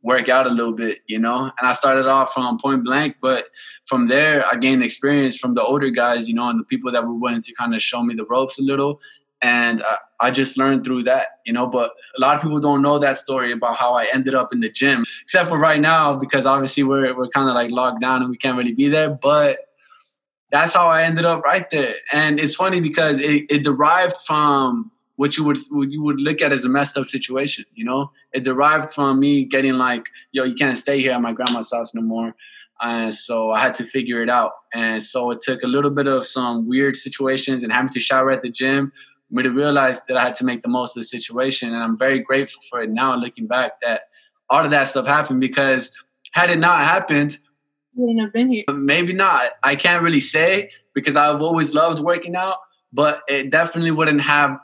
work 0.06 0.30
out 0.30 0.46
a 0.46 0.50
little 0.50 0.74
bit 0.74 1.00
you 1.08 1.20
know? 1.20 1.52
And 1.58 1.68
i 1.68 1.74
started 1.74 2.08
off 2.08 2.34
from 2.34 2.58
point 2.60 2.86
blank 2.86 3.18
but 3.22 3.46
from 3.86 4.06
there 4.06 4.46
i 4.48 4.56
gained 4.56 4.84
experience 4.84 5.36
from 5.36 5.56
the 5.56 5.64
older 5.64 5.90
guys 5.90 6.30
you 6.30 6.36
know 6.36 6.48
and 6.48 6.60
the 6.60 6.64
people 6.64 6.92
that 6.92 7.06
were 7.06 7.14
willing 7.14 7.42
to 7.42 7.54
kind 7.54 7.74
of 7.76 7.82
show 7.82 8.02
me 8.04 8.16
the 8.16 8.26
ropes 8.26 8.58
a 8.60 8.62
little. 8.62 9.02
And 9.42 9.84
I, 9.84 9.98
I, 10.22 10.32
just 10.32 10.58
learned 10.58 10.86
through 10.86 11.04
that 11.04 11.40
you 11.46 11.52
know? 11.52 11.68
But 11.68 11.92
a 12.18 12.22
lot 12.22 12.36
of 12.36 12.42
people 12.42 12.60
don't 12.60 12.82
know 12.82 12.98
that 13.00 13.18
story 13.18 13.52
about 13.52 13.76
how 13.76 13.94
i 13.94 14.06
ended 14.14 14.34
up 14.34 14.54
in 14.54 14.60
the 14.62 14.70
gym 14.70 15.04
except 15.24 15.50
for 15.50 15.60
right 15.60 15.82
now 15.82 16.18
because 16.18 16.46
obviously 16.46 16.84
we're, 16.84 17.16
we're 17.18 17.28
kind 17.30 17.50
of 17.50 17.56
like 17.56 17.72
locked 17.72 18.00
down 18.00 18.22
and 18.22 18.30
we 18.32 18.38
can't 18.38 18.58
really 18.58 18.74
be 18.74 18.88
there 18.88 19.10
but 19.10 19.60
that's 20.52 20.74
how 20.74 20.88
i 20.88 21.04
ended 21.04 21.26
up 21.26 21.42
right 21.44 21.70
there. 21.70 21.96
And 22.14 22.40
it's 22.40 22.56
funny 22.56 22.80
because 22.80 23.20
it, 23.20 23.44
it 23.50 23.64
derived 23.64 24.16
from 24.26 24.92
what 25.18 25.38
you 25.38 25.44
would 25.44 25.58
what 25.70 25.90
you 25.92 26.02
would 26.02 26.20
look 26.20 26.42
at 26.42 26.52
as 26.52 26.66
a 26.66 26.70
messed 26.70 26.98
up 26.98 27.08
situation 27.08 27.66
you 27.74 27.86
know 27.86 28.12
it 28.34 28.44
derived 28.44 28.92
from 28.92 29.20
me 29.20 29.46
getting 29.46 29.74
like 29.74 30.06
yo 30.32 30.44
you 30.44 30.56
can't 30.56 30.78
stay 30.78 31.00
here 31.00 31.12
at 31.12 31.22
my 31.22 31.34
grandma's 31.34 31.72
house 31.72 31.94
no 31.96 32.02
more 32.02 32.36
and 32.82 33.14
so 33.14 33.52
I 33.52 33.60
had 33.60 33.76
to 33.76 33.86
figure 33.86 34.22
it 34.22 34.30
out. 34.30 34.52
And 34.74 35.02
so 35.02 35.32
it 35.32 35.42
took 35.42 35.64
a 35.64 35.68
little 35.68 35.92
bit 35.92 36.08
of 36.08 36.26
some 36.26 36.68
weird 36.68 36.96
situations 36.96 37.64
and 37.64 37.72
having 37.72 37.90
to 37.90 38.00
shower 38.00 38.32
at 38.32 38.42
the 38.42 38.50
gym 38.50 38.92
for 39.28 39.36
me 39.36 39.44
to 39.44 39.50
realize 39.50 40.04
that 40.04 40.18
I 40.18 40.26
had 40.26 40.36
to 40.38 40.46
make 40.46 40.62
the 40.62 40.70
most 40.70 40.96
of 40.96 41.02
the 41.02 41.06
situation. 41.06 41.74
And 41.74 41.82
I'm 41.82 41.98
very 41.98 42.20
grateful 42.20 42.62
for 42.70 42.82
it 42.82 42.90
now, 42.90 43.16
looking 43.16 43.48
back, 43.48 43.80
that 43.82 44.02
all 44.50 44.64
of 44.64 44.72
that 44.72 44.90
stuff 44.90 45.08
happened 45.08 45.40
because 45.40 45.92
had 46.32 46.52
it 46.52 46.60
not 46.60 46.80
happened, 46.84 47.40
wouldn't 47.96 48.20
have 48.20 48.34
been 48.34 48.52
here. 48.52 48.66
Maybe 48.74 49.14
not. 49.14 49.54
I 49.64 49.78
can't 49.78 50.04
really 50.04 50.20
say 50.20 50.70
because 50.94 51.16
I've 51.16 51.42
always 51.42 51.74
loved 51.74 52.02
working 52.02 52.36
out, 52.36 52.58
but 52.92 53.22
it 53.30 53.52
definitely 53.52 53.92
wouldn't 53.92 54.20
have 54.20 54.60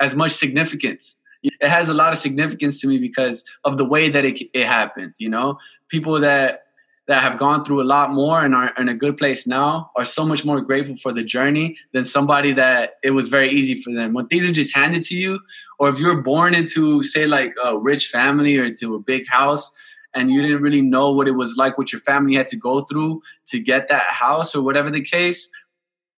as 0.00 0.14
much 0.14 0.32
significance. 0.32 1.16
It 1.42 1.68
has 1.68 1.88
a 1.88 1.94
lot 1.94 2.12
of 2.12 2.18
significance 2.18 2.80
to 2.80 2.86
me 2.86 2.98
because 2.98 3.44
of 3.64 3.76
the 3.76 3.84
way 3.84 4.08
that 4.08 4.24
it, 4.24 4.40
it 4.54 4.64
happened. 4.64 5.14
You 5.18 5.28
know, 5.28 5.58
people 5.88 6.20
that 6.20 6.62
that 7.08 7.20
have 7.20 7.36
gone 7.36 7.64
through 7.64 7.82
a 7.82 7.84
lot 7.84 8.12
more 8.12 8.44
and 8.44 8.54
are 8.54 8.72
in 8.78 8.88
a 8.88 8.94
good 8.94 9.16
place 9.16 9.44
now 9.44 9.90
are 9.96 10.04
so 10.04 10.24
much 10.24 10.44
more 10.44 10.60
grateful 10.60 10.94
for 10.96 11.12
the 11.12 11.24
journey 11.24 11.76
than 11.92 12.04
somebody 12.04 12.52
that 12.52 12.94
it 13.02 13.10
was 13.10 13.28
very 13.28 13.50
easy 13.50 13.80
for 13.82 13.92
them. 13.92 14.12
When 14.12 14.28
things 14.28 14.44
are 14.44 14.52
just 14.52 14.74
handed 14.74 15.02
to 15.04 15.16
you, 15.16 15.40
or 15.80 15.88
if 15.88 15.98
you're 15.98 16.22
born 16.22 16.54
into, 16.54 17.02
say, 17.02 17.26
like 17.26 17.54
a 17.64 17.76
rich 17.76 18.08
family 18.08 18.56
or 18.56 18.64
into 18.64 18.94
a 18.94 19.00
big 19.00 19.26
house, 19.26 19.72
and 20.14 20.30
you 20.30 20.42
didn't 20.42 20.62
really 20.62 20.82
know 20.82 21.10
what 21.10 21.26
it 21.26 21.32
was 21.32 21.56
like, 21.56 21.76
what 21.76 21.92
your 21.92 22.00
family 22.02 22.34
had 22.34 22.46
to 22.48 22.56
go 22.56 22.82
through 22.82 23.20
to 23.46 23.58
get 23.58 23.88
that 23.88 24.02
house, 24.02 24.54
or 24.54 24.62
whatever 24.62 24.90
the 24.90 25.02
case, 25.02 25.48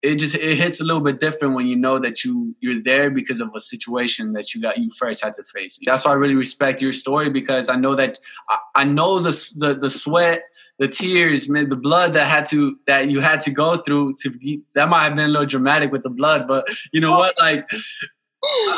it 0.05 0.17
just 0.17 0.35
it 0.35 0.57
hits 0.57 0.81
a 0.81 0.85
little 0.85 1.01
bit 1.01 1.19
different 1.19 1.55
when 1.55 1.67
you 1.67 1.77
know 1.77 1.99
that 1.99 2.25
you 2.25 2.55
you're 2.61 2.83
there 2.83 3.11
because 3.11 3.41
of 3.41 3.51
a 3.57 3.61
situation 3.61 4.35
that 4.35 4.55
you 4.55 4.61
got 4.61 4.77
you 4.77 4.91
first 4.99 5.25
had 5.25 5.35
to 5.35 5.45
face. 5.45 5.79
That's 5.85 6.05
why 6.05 6.13
I 6.13 6.15
really 6.15 6.35
respect 6.35 6.83
your 6.83 6.93
story 6.93 7.31
because 7.31 7.71
I 7.71 7.77
know 7.77 7.95
that 7.95 8.19
I, 8.51 8.59
I 8.83 8.85
know 8.85 9.19
the 9.19 9.33
the 9.57 9.75
the 9.75 9.91
sweat 9.91 10.45
the 10.81 10.89
tears, 10.89 11.49
man, 11.49 11.69
the 11.69 11.77
blood 11.77 12.15
that 12.15 12.27
had 12.27 12.47
to 12.49 12.77
that 12.87 13.09
you 13.09 13.21
had 13.21 13.41
to 13.43 13.53
go 13.53 13.77
through 13.79 14.17
to 14.21 14.31
be, 14.31 14.61
that 14.75 14.89
might 14.89 15.05
have 15.05 15.17
been 15.17 15.27
a 15.27 15.29
little 15.29 15.47
dramatic 15.47 15.93
with 15.93 16.03
the 16.03 16.11
blood, 16.11 16.49
but 16.49 16.67
you 16.93 17.01
know 17.01 17.13
what? 17.13 17.39
Like 17.39 17.69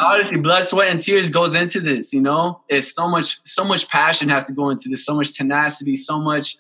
honestly, 0.03 0.39
blood, 0.39 0.65
sweat, 0.65 0.91
and 0.91 1.01
tears 1.01 1.31
goes 1.31 1.55
into 1.55 1.81
this. 1.81 2.13
You 2.13 2.21
know, 2.21 2.61
it's 2.69 2.95
so 2.95 3.09
much, 3.09 3.41
so 3.45 3.65
much 3.65 3.89
passion 3.89 4.29
has 4.29 4.47
to 4.47 4.53
go 4.53 4.71
into 4.71 4.89
this, 4.89 5.05
so 5.05 5.15
much 5.15 5.33
tenacity, 5.33 5.97
so 5.97 6.19
much 6.19 6.57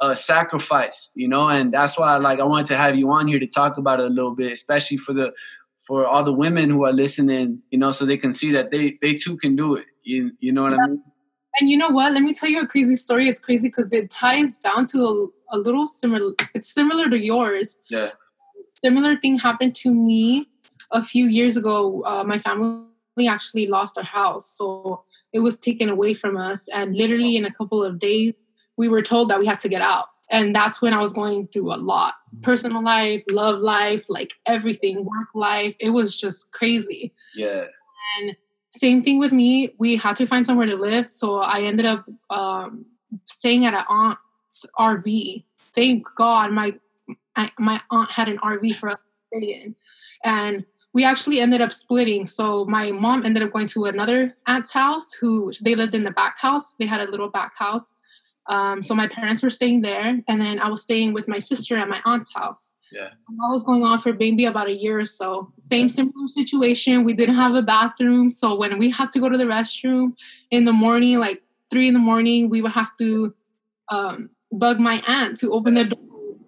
uh, 0.00 0.14
sacrifice. 0.14 1.10
You 1.14 1.28
know, 1.28 1.48
and 1.48 1.72
that's 1.72 1.98
why, 1.98 2.16
like, 2.16 2.40
I 2.40 2.44
wanted 2.44 2.66
to 2.66 2.76
have 2.76 2.96
you 2.96 3.10
on 3.10 3.28
here 3.28 3.38
to 3.38 3.46
talk 3.46 3.78
about 3.78 4.00
it 4.00 4.06
a 4.06 4.10
little 4.10 4.34
bit, 4.34 4.52
especially 4.52 4.96
for 4.96 5.12
the 5.12 5.32
for 5.86 6.06
all 6.06 6.22
the 6.22 6.32
women 6.32 6.68
who 6.70 6.84
are 6.84 6.92
listening. 6.92 7.60
You 7.70 7.78
know, 7.78 7.92
so 7.92 8.04
they 8.04 8.16
can 8.18 8.32
see 8.32 8.52
that 8.52 8.70
they 8.70 8.98
they 9.02 9.14
too 9.14 9.36
can 9.36 9.56
do 9.56 9.74
it. 9.74 9.86
You 10.02 10.32
you 10.40 10.52
know 10.52 10.62
what 10.62 10.72
yeah. 10.72 10.84
I 10.84 10.88
mean? 10.88 11.02
And 11.60 11.68
you 11.68 11.76
know 11.76 11.88
what? 11.88 12.12
Let 12.12 12.22
me 12.22 12.32
tell 12.32 12.48
you 12.48 12.60
a 12.60 12.66
crazy 12.66 12.94
story. 12.94 13.28
It's 13.28 13.40
crazy 13.40 13.68
because 13.68 13.92
it 13.92 14.10
ties 14.10 14.58
down 14.58 14.86
to 14.86 14.98
a, 14.98 15.56
a 15.56 15.58
little 15.58 15.86
similar. 15.86 16.32
It's 16.54 16.72
similar 16.72 17.10
to 17.10 17.18
yours. 17.18 17.80
Yeah. 17.90 18.10
Similar 18.70 19.16
thing 19.16 19.38
happened 19.38 19.74
to 19.76 19.92
me 19.92 20.46
a 20.92 21.02
few 21.02 21.26
years 21.26 21.56
ago. 21.56 22.02
Uh, 22.04 22.22
my 22.22 22.38
family 22.38 23.26
actually 23.28 23.66
lost 23.66 23.98
our 23.98 24.04
house, 24.04 24.56
so 24.56 25.02
it 25.32 25.40
was 25.40 25.56
taken 25.56 25.88
away 25.88 26.14
from 26.14 26.36
us. 26.36 26.68
And 26.68 26.94
literally 26.94 27.36
in 27.36 27.44
a 27.44 27.52
couple 27.52 27.82
of 27.82 27.98
days, 27.98 28.34
we 28.78 28.88
were 28.88 29.02
told 29.02 29.28
that 29.28 29.38
we 29.38 29.46
had 29.46 29.60
to 29.60 29.68
get 29.68 29.82
out. 29.82 30.06
And 30.30 30.54
that's 30.54 30.80
when 30.80 30.94
I 30.94 31.00
was 31.00 31.12
going 31.12 31.48
through 31.48 31.74
a 31.74 31.76
lot 31.76 32.14
personal 32.42 32.82
life, 32.82 33.22
love 33.30 33.60
life, 33.60 34.06
like 34.08 34.34
everything, 34.46 35.04
work 35.04 35.28
life. 35.34 35.74
It 35.80 35.90
was 35.90 36.18
just 36.18 36.52
crazy. 36.52 37.12
Yeah. 37.34 37.64
And 38.18 38.36
same 38.70 39.02
thing 39.02 39.18
with 39.18 39.32
me. 39.32 39.74
We 39.78 39.96
had 39.96 40.16
to 40.16 40.26
find 40.26 40.44
somewhere 40.44 40.66
to 40.66 40.76
live, 40.76 41.10
so 41.10 41.38
I 41.38 41.62
ended 41.62 41.86
up 41.86 42.06
um, 42.30 42.86
staying 43.26 43.64
at 43.64 43.74
an 43.74 43.84
aunt's 43.88 44.66
RV. 44.78 45.44
Thank 45.74 46.06
God, 46.14 46.52
my 46.52 46.74
I, 47.34 47.50
my 47.58 47.80
aunt 47.90 48.10
had 48.10 48.28
an 48.28 48.38
RV 48.38 48.76
for 48.76 48.90
us 48.90 48.98
to 48.98 49.38
stay 49.38 49.62
in, 49.62 49.74
and 50.22 50.64
we 50.92 51.04
actually 51.04 51.40
ended 51.40 51.60
up 51.60 51.72
splitting. 51.72 52.26
So 52.26 52.64
my 52.66 52.92
mom 52.92 53.24
ended 53.24 53.42
up 53.42 53.52
going 53.52 53.68
to 53.68 53.86
another 53.86 54.36
aunt's 54.46 54.72
house. 54.72 55.14
Who 55.14 55.50
they 55.62 55.74
lived 55.74 55.94
in 55.94 56.04
the 56.04 56.10
back 56.10 56.38
house. 56.38 56.74
They 56.74 56.86
had 56.86 57.00
a 57.00 57.10
little 57.10 57.30
back 57.30 57.56
house. 57.56 57.94
Um, 58.48 58.82
so 58.82 58.94
my 58.94 59.06
parents 59.06 59.42
were 59.42 59.50
staying 59.50 59.82
there, 59.82 60.20
and 60.26 60.40
then 60.40 60.58
I 60.58 60.68
was 60.68 60.82
staying 60.82 61.12
with 61.12 61.28
my 61.28 61.38
sister 61.38 61.76
at 61.76 61.88
my 61.88 62.00
aunt's 62.04 62.34
house. 62.34 62.74
Yeah. 62.90 63.08
And 63.28 63.38
that 63.38 63.48
was 63.50 63.64
going 63.64 63.84
on 63.84 63.98
for 63.98 64.14
maybe 64.14 64.46
about 64.46 64.68
a 64.68 64.72
year 64.72 64.98
or 64.98 65.04
so. 65.04 65.52
Same 65.58 65.90
similar 65.90 66.26
situation. 66.26 67.04
We 67.04 67.12
didn't 67.12 67.34
have 67.34 67.54
a 67.54 67.62
bathroom. 67.62 68.30
So 68.30 68.56
when 68.56 68.78
we 68.78 68.90
had 68.90 69.10
to 69.10 69.20
go 69.20 69.28
to 69.28 69.36
the 69.36 69.44
restroom 69.44 70.14
in 70.50 70.64
the 70.64 70.72
morning, 70.72 71.18
like 71.18 71.42
three 71.70 71.88
in 71.88 71.92
the 71.92 72.00
morning, 72.00 72.48
we 72.48 72.62
would 72.62 72.72
have 72.72 72.96
to 72.96 73.34
um, 73.90 74.30
bug 74.52 74.80
my 74.80 75.02
aunt 75.06 75.36
to 75.38 75.52
open 75.52 75.74
the 75.74 75.84
door 75.84 76.00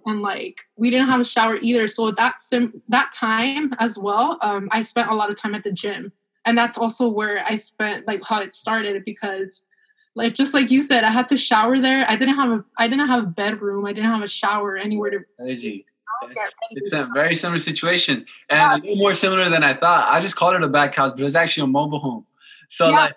and 0.06 0.22
like 0.22 0.62
we 0.76 0.90
didn't 0.90 1.08
have 1.08 1.20
a 1.20 1.24
shower 1.24 1.58
either 1.60 1.86
so 1.86 2.10
that 2.10 2.40
sim- 2.40 2.82
that 2.88 3.12
time 3.12 3.72
as 3.78 3.98
well 3.98 4.38
um, 4.40 4.68
i 4.72 4.80
spent 4.80 5.10
a 5.10 5.14
lot 5.14 5.30
of 5.30 5.36
time 5.36 5.54
at 5.54 5.62
the 5.62 5.70
gym 5.70 6.10
and 6.46 6.56
that's 6.56 6.78
also 6.78 7.06
where 7.08 7.44
i 7.46 7.54
spent 7.56 8.06
like 8.06 8.22
how 8.26 8.40
it 8.40 8.52
started 8.52 9.04
because 9.04 9.62
like 10.14 10.34
just 10.34 10.54
like 10.54 10.70
you 10.70 10.82
said 10.82 11.04
i 11.04 11.10
had 11.10 11.26
to 11.28 11.36
shower 11.36 11.78
there 11.78 12.04
i 12.08 12.16
didn't 12.16 12.34
have 12.34 12.50
a 12.50 12.64
i 12.78 12.88
didn't 12.88 13.08
have 13.08 13.24
a 13.24 13.26
bedroom 13.26 13.86
i 13.86 13.92
didn't 13.92 14.10
have 14.10 14.22
a 14.22 14.28
shower 14.28 14.76
anywhere 14.76 15.10
to 15.10 15.20
Crazy. 15.38 15.86
It's 16.72 16.92
a 16.92 17.08
very 17.14 17.34
similar 17.34 17.58
situation 17.58 18.26
and 18.48 18.58
yeah. 18.58 18.74
a 18.74 18.78
little 18.78 18.96
more 18.96 19.14
similar 19.14 19.48
than 19.48 19.64
I 19.64 19.74
thought. 19.74 20.08
I 20.10 20.20
just 20.20 20.36
called 20.36 20.54
it 20.54 20.62
a 20.62 20.68
back 20.68 20.94
house, 20.94 21.12
but 21.12 21.20
it 21.20 21.24
was 21.24 21.36
actually 21.36 21.64
a 21.64 21.68
mobile 21.68 21.98
home. 21.98 22.26
So 22.68 22.88
yeah. 22.88 23.00
like 23.00 23.16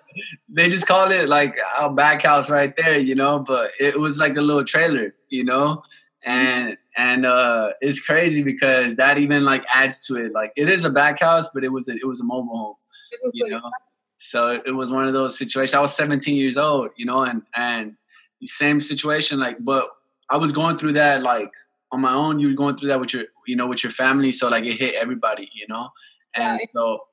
they 0.49 0.69
just 0.69 0.87
called 0.87 1.11
it 1.11 1.29
like 1.29 1.55
a 1.79 1.89
back 1.89 2.23
house 2.23 2.49
right 2.49 2.75
there, 2.75 2.97
you 2.97 3.13
know, 3.13 3.39
but 3.39 3.71
it 3.79 3.99
was 3.99 4.17
like 4.17 4.35
a 4.35 4.41
little 4.41 4.63
trailer, 4.63 5.13
you 5.29 5.43
know? 5.43 5.83
And 6.25 6.77
and 6.95 7.25
uh 7.25 7.71
it's 7.81 7.99
crazy 7.99 8.41
because 8.41 8.95
that 8.95 9.17
even 9.17 9.43
like 9.43 9.63
adds 9.73 10.05
to 10.07 10.15
it. 10.15 10.31
Like 10.31 10.53
it 10.55 10.71
is 10.71 10.85
a 10.85 10.89
back 10.89 11.19
house, 11.19 11.49
but 11.53 11.63
it 11.63 11.71
was 11.71 11.87
a, 11.87 11.91
it 11.91 12.07
was 12.07 12.19
a 12.19 12.23
mobile 12.23 12.57
home. 12.57 12.75
You 13.33 13.49
know? 13.49 13.71
So 14.25 14.61
it 14.65 14.71
was 14.71 14.89
one 14.89 15.05
of 15.05 15.13
those 15.13 15.37
situations. 15.37 15.73
I 15.73 15.81
was 15.81 15.93
17 15.95 16.37
years 16.37 16.55
old, 16.55 16.91
you 16.95 17.05
know, 17.05 17.23
and 17.23 17.41
and 17.55 17.95
same 18.45 18.79
situation, 18.79 19.39
like, 19.39 19.57
but 19.59 19.89
I 20.29 20.37
was 20.37 20.53
going 20.53 20.77
through 20.77 20.93
that 20.93 21.23
like 21.23 21.51
on 21.91 21.99
my 21.99 22.13
own. 22.13 22.39
You 22.39 22.47
were 22.47 22.53
going 22.53 22.77
through 22.77 22.87
that 22.89 23.01
with 23.01 23.13
your, 23.13 23.25
you 23.47 23.57
know, 23.57 23.67
with 23.67 23.83
your 23.83 23.91
family. 23.91 24.31
So 24.31 24.47
like 24.47 24.63
it 24.63 24.75
hit 24.75 24.95
everybody, 24.95 25.49
you 25.53 25.65
know, 25.67 25.89
and 26.35 26.57
right. 26.57 26.69
so 26.73 27.03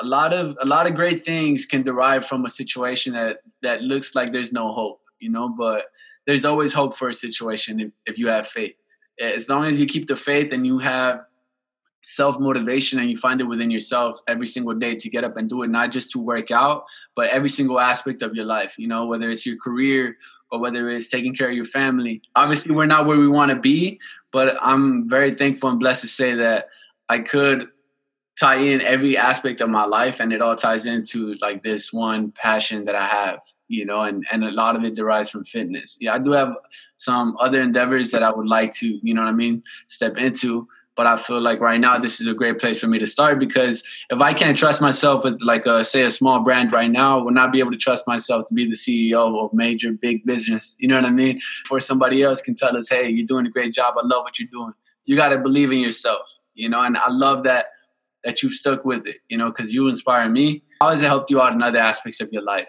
a 0.00 0.04
lot 0.04 0.32
of 0.32 0.56
a 0.62 0.66
lot 0.66 0.86
of 0.86 0.94
great 0.94 1.26
things 1.26 1.66
can 1.66 1.82
derive 1.82 2.26
from 2.26 2.46
a 2.46 2.48
situation 2.48 3.12
that 3.12 3.42
that 3.62 3.82
looks 3.82 4.14
like 4.14 4.32
there's 4.32 4.52
no 4.52 4.72
hope, 4.72 5.02
you 5.18 5.28
know, 5.28 5.50
but 5.50 5.84
there's 6.26 6.46
always 6.46 6.72
hope 6.72 6.96
for 6.96 7.10
a 7.10 7.14
situation 7.14 7.80
if, 7.80 7.90
if 8.06 8.18
you 8.18 8.28
have 8.28 8.48
faith. 8.48 8.74
As 9.20 9.46
long 9.50 9.66
as 9.66 9.78
you 9.78 9.84
keep 9.84 10.08
the 10.08 10.16
faith 10.16 10.52
and 10.52 10.66
you 10.66 10.78
have 10.78 11.20
self 12.04 12.38
motivation 12.40 12.98
and 12.98 13.10
you 13.10 13.16
find 13.16 13.40
it 13.40 13.44
within 13.44 13.70
yourself 13.70 14.20
every 14.26 14.46
single 14.46 14.74
day 14.74 14.94
to 14.94 15.10
get 15.10 15.24
up 15.24 15.36
and 15.36 15.48
do 15.48 15.62
it, 15.62 15.68
not 15.68 15.92
just 15.92 16.10
to 16.12 16.18
work 16.18 16.50
out, 16.50 16.84
but 17.14 17.28
every 17.30 17.48
single 17.48 17.80
aspect 17.80 18.22
of 18.22 18.34
your 18.34 18.44
life, 18.44 18.78
you 18.78 18.88
know, 18.88 19.06
whether 19.06 19.30
it's 19.30 19.46
your 19.46 19.56
career 19.58 20.16
or 20.50 20.58
whether 20.58 20.90
it's 20.90 21.08
taking 21.08 21.34
care 21.34 21.48
of 21.48 21.54
your 21.54 21.64
family. 21.64 22.22
Obviously, 22.36 22.74
we're 22.74 22.86
not 22.86 23.06
where 23.06 23.18
we 23.18 23.28
want 23.28 23.50
to 23.50 23.56
be, 23.56 24.00
but 24.32 24.56
I'm 24.60 25.08
very 25.08 25.34
thankful 25.34 25.70
and 25.70 25.78
blessed 25.78 26.02
to 26.02 26.08
say 26.08 26.34
that 26.34 26.68
I 27.08 27.20
could 27.20 27.68
tie 28.38 28.56
in 28.56 28.80
every 28.80 29.16
aspect 29.16 29.60
of 29.60 29.68
my 29.68 29.84
life 29.84 30.20
and 30.20 30.32
it 30.32 30.40
all 30.40 30.56
ties 30.56 30.86
into 30.86 31.34
like 31.40 31.62
this 31.62 31.92
one 31.92 32.32
passion 32.32 32.84
that 32.86 32.94
I 32.94 33.06
have, 33.06 33.40
you 33.68 33.84
know, 33.84 34.02
and, 34.02 34.26
and 34.32 34.44
a 34.44 34.50
lot 34.50 34.76
of 34.76 34.84
it 34.84 34.94
derives 34.94 35.28
from 35.30 35.44
fitness. 35.44 35.98
Yeah, 36.00 36.14
I 36.14 36.18
do 36.18 36.30
have 36.32 36.54
some 36.96 37.36
other 37.38 37.60
endeavors 37.60 38.10
that 38.12 38.22
I 38.22 38.30
would 38.30 38.46
like 38.46 38.72
to, 38.74 38.98
you 39.02 39.14
know 39.14 39.22
what 39.22 39.28
I 39.28 39.32
mean, 39.32 39.62
step 39.88 40.16
into 40.16 40.66
but 41.00 41.06
I 41.06 41.16
feel 41.16 41.40
like 41.40 41.60
right 41.60 41.80
now 41.80 41.98
this 41.98 42.20
is 42.20 42.26
a 42.26 42.34
great 42.34 42.58
place 42.58 42.78
for 42.78 42.86
me 42.86 42.98
to 42.98 43.06
start 43.06 43.38
because 43.38 43.82
if 44.10 44.20
I 44.20 44.34
can't 44.34 44.54
trust 44.54 44.82
myself 44.82 45.24
with 45.24 45.40
like 45.40 45.64
a 45.64 45.82
say 45.82 46.02
a 46.02 46.10
small 46.10 46.40
brand 46.40 46.74
right 46.74 46.90
now, 46.90 47.18
I 47.18 47.22
will 47.22 47.30
not 47.30 47.52
be 47.52 47.58
able 47.58 47.70
to 47.70 47.78
trust 47.78 48.06
myself 48.06 48.44
to 48.48 48.54
be 48.54 48.68
the 48.68 48.76
CEO 48.76 49.42
of 49.42 49.50
major 49.54 49.92
big 49.92 50.26
business. 50.26 50.76
You 50.78 50.88
know 50.88 50.96
what 50.96 51.06
I 51.06 51.10
mean? 51.10 51.40
Or 51.70 51.80
somebody 51.80 52.22
else 52.22 52.42
can 52.42 52.54
tell 52.54 52.76
us, 52.76 52.90
hey, 52.90 53.08
you're 53.08 53.26
doing 53.26 53.46
a 53.46 53.48
great 53.48 53.72
job. 53.72 53.94
I 53.96 54.06
love 54.06 54.24
what 54.24 54.38
you're 54.38 54.50
doing. 54.52 54.74
You 55.06 55.16
got 55.16 55.30
to 55.30 55.38
believe 55.38 55.72
in 55.72 55.78
yourself. 55.78 56.30
You 56.52 56.68
know, 56.68 56.82
and 56.82 56.98
I 56.98 57.08
love 57.08 57.44
that 57.44 57.68
that 58.24 58.42
you've 58.42 58.52
stuck 58.52 58.84
with 58.84 59.06
it. 59.06 59.20
You 59.30 59.38
know, 59.38 59.46
because 59.46 59.72
you 59.72 59.88
inspire 59.88 60.28
me. 60.28 60.62
How 60.82 60.90
has 60.90 61.00
it 61.00 61.06
helped 61.06 61.30
you 61.30 61.40
out 61.40 61.54
in 61.54 61.62
other 61.62 61.78
aspects 61.78 62.20
of 62.20 62.30
your 62.30 62.42
life? 62.42 62.68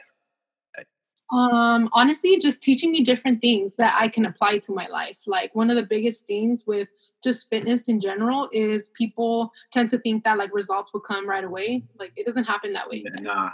Um, 1.33 1.89
honestly, 1.91 2.39
just 2.39 2.63
teaching 2.63 2.93
me 2.93 3.03
different 3.03 3.41
things 3.41 3.75
that 3.75 3.93
I 3.99 4.07
can 4.07 4.25
apply 4.25 4.59
to 4.59 4.71
my 4.71 4.87
life. 4.87 5.19
Like 5.27 5.53
one 5.53 5.69
of 5.69 5.75
the 5.75 5.85
biggest 5.85 6.27
things 6.27 6.63
with 6.65 6.87
just 7.23 7.49
fitness 7.49 7.87
in 7.87 7.99
general 7.99 8.49
is 8.51 8.89
people 8.95 9.51
tend 9.71 9.89
to 9.89 9.99
think 9.99 10.23
that 10.23 10.37
like 10.37 10.53
results 10.53 10.93
will 10.93 11.01
come 11.01 11.27
right 11.27 11.43
away. 11.43 11.83
Like 11.99 12.13
it 12.15 12.25
doesn't 12.25 12.45
happen 12.45 12.73
that 12.73 12.89
way. 12.89 13.03
Nah. 13.19 13.51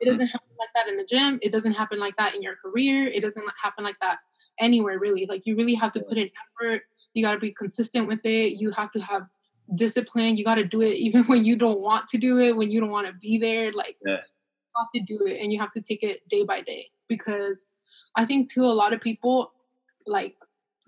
It 0.00 0.06
doesn't 0.06 0.26
happen 0.26 0.48
like 0.58 0.68
that 0.74 0.88
in 0.88 0.96
the 0.96 1.04
gym. 1.04 1.38
It 1.42 1.52
doesn't 1.52 1.72
happen 1.72 1.98
like 1.98 2.16
that 2.16 2.34
in 2.34 2.42
your 2.42 2.56
career. 2.56 3.06
It 3.06 3.20
doesn't 3.22 3.44
happen 3.62 3.84
like 3.84 3.96
that 4.00 4.18
anywhere 4.58 4.98
really. 4.98 5.26
Like 5.26 5.42
you 5.46 5.56
really 5.56 5.74
have 5.74 5.92
to 5.92 6.00
put 6.00 6.18
in 6.18 6.30
effort. 6.60 6.82
You 7.14 7.24
got 7.24 7.34
to 7.34 7.40
be 7.40 7.52
consistent 7.52 8.08
with 8.08 8.20
it. 8.24 8.54
You 8.54 8.70
have 8.72 8.92
to 8.92 9.00
have 9.00 9.22
discipline. 9.74 10.36
You 10.36 10.44
got 10.44 10.56
to 10.56 10.64
do 10.64 10.82
it 10.82 10.94
even 10.94 11.24
when 11.26 11.44
you 11.44 11.56
don't 11.56 11.80
want 11.80 12.06
to 12.08 12.18
do 12.18 12.38
it, 12.40 12.56
when 12.56 12.70
you 12.70 12.80
don't 12.80 12.90
want 12.90 13.06
to 13.06 13.12
be 13.14 13.38
there. 13.38 13.72
Like 13.72 13.96
yeah. 14.04 14.16
you 14.16 14.76
have 14.76 14.90
to 14.94 15.00
do 15.00 15.26
it 15.26 15.40
and 15.40 15.52
you 15.52 15.60
have 15.60 15.72
to 15.72 15.80
take 15.80 16.02
it 16.02 16.28
day 16.28 16.44
by 16.44 16.60
day 16.60 16.90
because 17.08 17.68
I 18.16 18.24
think 18.24 18.50
too 18.50 18.64
a 18.64 18.66
lot 18.66 18.92
of 18.92 19.00
people 19.00 19.52
like 20.06 20.36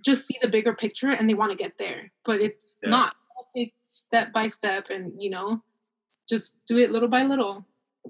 just 0.05 0.27
see 0.27 0.37
the 0.41 0.49
bigger 0.49 0.75
picture 0.75 1.09
and 1.09 1.29
they 1.29 1.35
want 1.35 1.51
to 1.51 1.57
get 1.57 1.79
there, 1.79 2.11
but 2.25 2.41
it's 2.41 2.81
yeah. 2.83 2.91
not. 2.91 3.15
take 3.55 3.75
step 3.83 4.33
by 4.33 4.49
step 4.49 4.91
and 4.91 5.13
you 5.21 5.31
know, 5.31 5.63
just 6.29 6.59
do 6.67 6.77
it 6.79 6.91
little 6.91 7.09
by 7.09 7.23
little. 7.23 7.65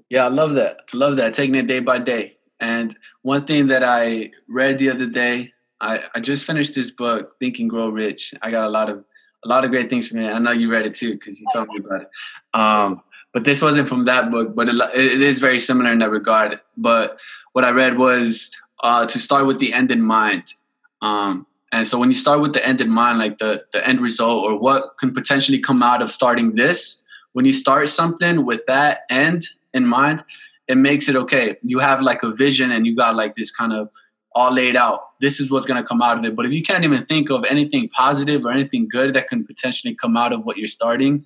Yeah, 0.09 0.25
I 0.25 0.29
love 0.29 0.53
that. 0.55 0.81
Love 0.93 1.17
that. 1.17 1.33
Taking 1.33 1.55
it 1.55 1.67
day 1.67 1.79
by 1.79 1.99
day. 1.99 2.37
And 2.59 2.97
one 3.21 3.45
thing 3.45 3.67
that 3.67 3.83
I 3.83 4.31
read 4.47 4.77
the 4.77 4.89
other 4.89 5.07
day, 5.07 5.53
I, 5.81 6.01
I 6.13 6.19
just 6.19 6.45
finished 6.45 6.75
this 6.75 6.91
book, 6.91 7.37
Think 7.39 7.59
and 7.59 7.69
Grow 7.69 7.89
Rich. 7.89 8.33
I 8.41 8.51
got 8.51 8.65
a 8.65 8.69
lot 8.69 8.89
of 8.89 9.03
a 9.45 9.47
lot 9.47 9.63
of 9.63 9.71
great 9.71 9.89
things 9.89 10.07
from 10.07 10.19
it. 10.19 10.29
I 10.29 10.39
know 10.39 10.51
you 10.51 10.69
read 10.69 10.85
it 10.85 10.93
too 10.93 11.13
because 11.13 11.39
you 11.39 11.47
told 11.53 11.69
me 11.69 11.79
about 11.79 12.01
it. 12.01 12.09
Um, 12.53 13.01
but 13.33 13.45
this 13.45 13.61
wasn't 13.61 13.87
from 13.87 14.03
that 14.05 14.31
book, 14.31 14.53
but 14.53 14.67
it, 14.67 14.75
it 14.93 15.21
is 15.21 15.39
very 15.39 15.59
similar 15.59 15.91
in 15.91 15.99
that 15.99 16.09
regard. 16.09 16.59
But 16.75 17.17
what 17.53 17.63
I 17.63 17.69
read 17.69 17.97
was 17.97 18.51
uh, 18.83 19.05
to 19.05 19.19
start 19.19 19.45
with 19.45 19.59
the 19.59 19.71
end 19.71 19.91
in 19.91 20.01
mind. 20.01 20.53
Um, 21.01 21.45
and 21.71 21.87
so 21.87 21.99
when 21.99 22.09
you 22.09 22.15
start 22.15 22.41
with 22.41 22.53
the 22.53 22.65
end 22.65 22.81
in 22.81 22.89
mind, 22.89 23.19
like 23.19 23.37
the, 23.37 23.63
the 23.73 23.87
end 23.87 24.01
result 24.01 24.45
or 24.45 24.57
what 24.57 24.97
can 24.97 25.13
potentially 25.13 25.59
come 25.59 25.83
out 25.83 26.01
of 26.01 26.09
starting 26.09 26.53
this, 26.53 27.03
when 27.33 27.45
you 27.45 27.53
start 27.53 27.87
something 27.89 28.45
with 28.45 28.65
that 28.67 29.01
end 29.09 29.47
in 29.73 29.85
mind, 29.85 30.23
it 30.67 30.75
makes 30.75 31.07
it 31.07 31.15
okay. 31.15 31.57
You 31.63 31.79
have 31.79 32.01
like 32.01 32.23
a 32.23 32.31
vision 32.31 32.71
and 32.71 32.87
you 32.87 32.95
got 32.95 33.15
like 33.15 33.35
this 33.35 33.51
kind 33.51 33.73
of 33.73 33.89
all 34.33 34.51
laid 34.51 34.75
out. 34.75 35.01
This 35.19 35.39
is 35.39 35.49
what's 35.49 35.65
going 35.65 35.81
to 35.81 35.87
come 35.87 36.01
out 36.01 36.17
of 36.17 36.25
it. 36.25 36.35
But 36.35 36.45
if 36.45 36.51
you 36.51 36.63
can't 36.63 36.83
even 36.83 37.05
think 37.05 37.29
of 37.29 37.43
anything 37.45 37.89
positive 37.89 38.45
or 38.45 38.51
anything 38.51 38.87
good 38.87 39.13
that 39.13 39.27
can 39.27 39.45
potentially 39.45 39.95
come 39.95 40.17
out 40.17 40.33
of 40.33 40.45
what 40.45 40.57
you're 40.57 40.67
starting, 40.67 41.23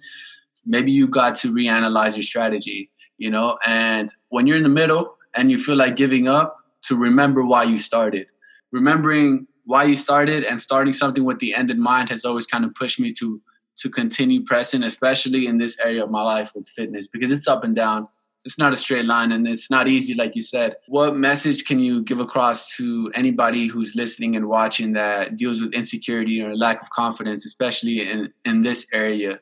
maybe 0.65 0.91
you 0.91 1.07
got 1.07 1.35
to 1.37 1.53
reanalyze 1.53 2.15
your 2.15 2.23
strategy, 2.23 2.89
you 3.17 3.29
know? 3.29 3.57
And 3.65 4.13
when 4.29 4.47
you're 4.47 4.57
in 4.57 4.63
the 4.63 4.69
middle 4.69 5.15
and 5.35 5.51
you 5.51 5.57
feel 5.57 5.75
like 5.75 5.95
giving 5.95 6.27
up, 6.27 6.57
to 6.83 6.95
remember 6.97 7.45
why 7.45 7.63
you 7.63 7.77
started. 7.77 8.27
Remembering 8.71 9.47
why 9.65 9.83
you 9.83 9.95
started 9.95 10.43
and 10.43 10.59
starting 10.59 10.93
something 10.93 11.23
with 11.23 11.39
the 11.39 11.53
end 11.55 11.71
in 11.71 11.79
mind 11.79 12.09
has 12.09 12.25
always 12.25 12.45
kind 12.45 12.65
of 12.65 12.73
pushed 12.75 12.99
me 12.99 13.11
to 13.13 13.41
to 13.75 13.89
continue 13.89 14.43
pressing, 14.43 14.83
especially 14.83 15.47
in 15.47 15.57
this 15.57 15.79
area 15.79 16.03
of 16.03 16.11
my 16.11 16.21
life 16.21 16.51
with 16.55 16.67
fitness, 16.67 17.07
because 17.07 17.31
it's 17.31 17.47
up 17.47 17.63
and 17.63 17.75
down. 17.75 18.07
It's 18.45 18.59
not 18.59 18.73
a 18.73 18.77
straight 18.77 19.05
line 19.05 19.31
and 19.31 19.47
it's 19.47 19.71
not 19.71 19.87
easy, 19.87 20.13
like 20.13 20.35
you 20.35 20.41
said. 20.41 20.75
What 20.89 21.15
message 21.15 21.63
can 21.65 21.79
you 21.79 22.03
give 22.03 22.19
across 22.19 22.75
to 22.75 23.11
anybody 23.15 23.67
who's 23.67 23.95
listening 23.95 24.35
and 24.35 24.47
watching 24.47 24.93
that 24.93 25.37
deals 25.37 25.61
with 25.61 25.73
insecurity 25.73 26.41
or 26.43 26.55
lack 26.55 26.81
of 26.81 26.89
confidence, 26.89 27.45
especially 27.45 28.07
in, 28.11 28.31
in 28.45 28.61
this 28.61 28.85
area, 28.93 29.39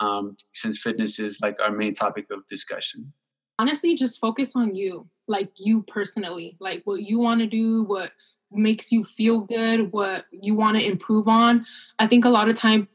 um, 0.00 0.36
since 0.52 0.82
fitness 0.82 1.18
is 1.18 1.40
like 1.40 1.56
our 1.60 1.70
main 1.70 1.94
topic 1.94 2.26
of 2.30 2.46
discussion? 2.48 3.12
Honestly, 3.58 3.94
just 3.94 4.18
focus 4.18 4.52
on 4.56 4.74
you, 4.74 5.08
like 5.28 5.52
you 5.56 5.84
personally, 5.84 6.56
like 6.60 6.82
what 6.84 7.02
you 7.02 7.18
want 7.18 7.40
to 7.40 7.46
do, 7.46 7.84
what 7.84 8.10
makes 8.52 8.90
you 8.90 9.04
feel 9.04 9.42
good, 9.42 9.92
what 9.92 10.26
you 10.30 10.54
want 10.54 10.76
to 10.76 10.84
improve 10.84 11.28
on. 11.28 11.66
I 11.98 12.06
think 12.06 12.24
a 12.24 12.30
lot 12.30 12.48
of 12.48 12.56
times 12.56 12.88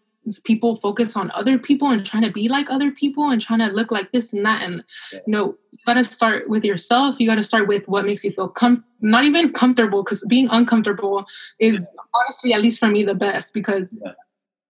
people 0.43 0.75
focus 0.75 1.15
on 1.15 1.31
other 1.31 1.59
people 1.59 1.89
and 1.89 2.05
trying 2.05 2.23
to 2.23 2.31
be 2.31 2.49
like 2.49 2.69
other 2.69 2.91
people 2.91 3.29
and 3.29 3.41
trying 3.41 3.59
to 3.59 3.67
look 3.67 3.91
like 3.91 4.11
this 4.11 4.33
and 4.33 4.45
that. 4.45 4.63
And 4.63 4.83
yeah. 5.13 5.19
you 5.27 5.33
know, 5.33 5.55
you 5.71 5.79
got 5.85 5.93
to 5.95 6.03
start 6.03 6.49
with 6.49 6.65
yourself. 6.65 7.15
You 7.19 7.27
got 7.27 7.35
to 7.35 7.43
start 7.43 7.67
with 7.67 7.87
what 7.87 8.05
makes 8.05 8.23
you 8.23 8.31
feel 8.31 8.49
com- 8.49 8.83
not 9.01 9.23
even 9.23 9.51
comfortable 9.53 10.03
because 10.03 10.25
being 10.27 10.47
uncomfortable 10.49 11.25
is 11.59 11.93
yeah. 11.95 12.19
honestly, 12.21 12.53
at 12.53 12.61
least 12.61 12.79
for 12.79 12.87
me, 12.87 13.03
the 13.03 13.15
best 13.15 13.53
because 13.53 13.99
yeah. 14.03 14.11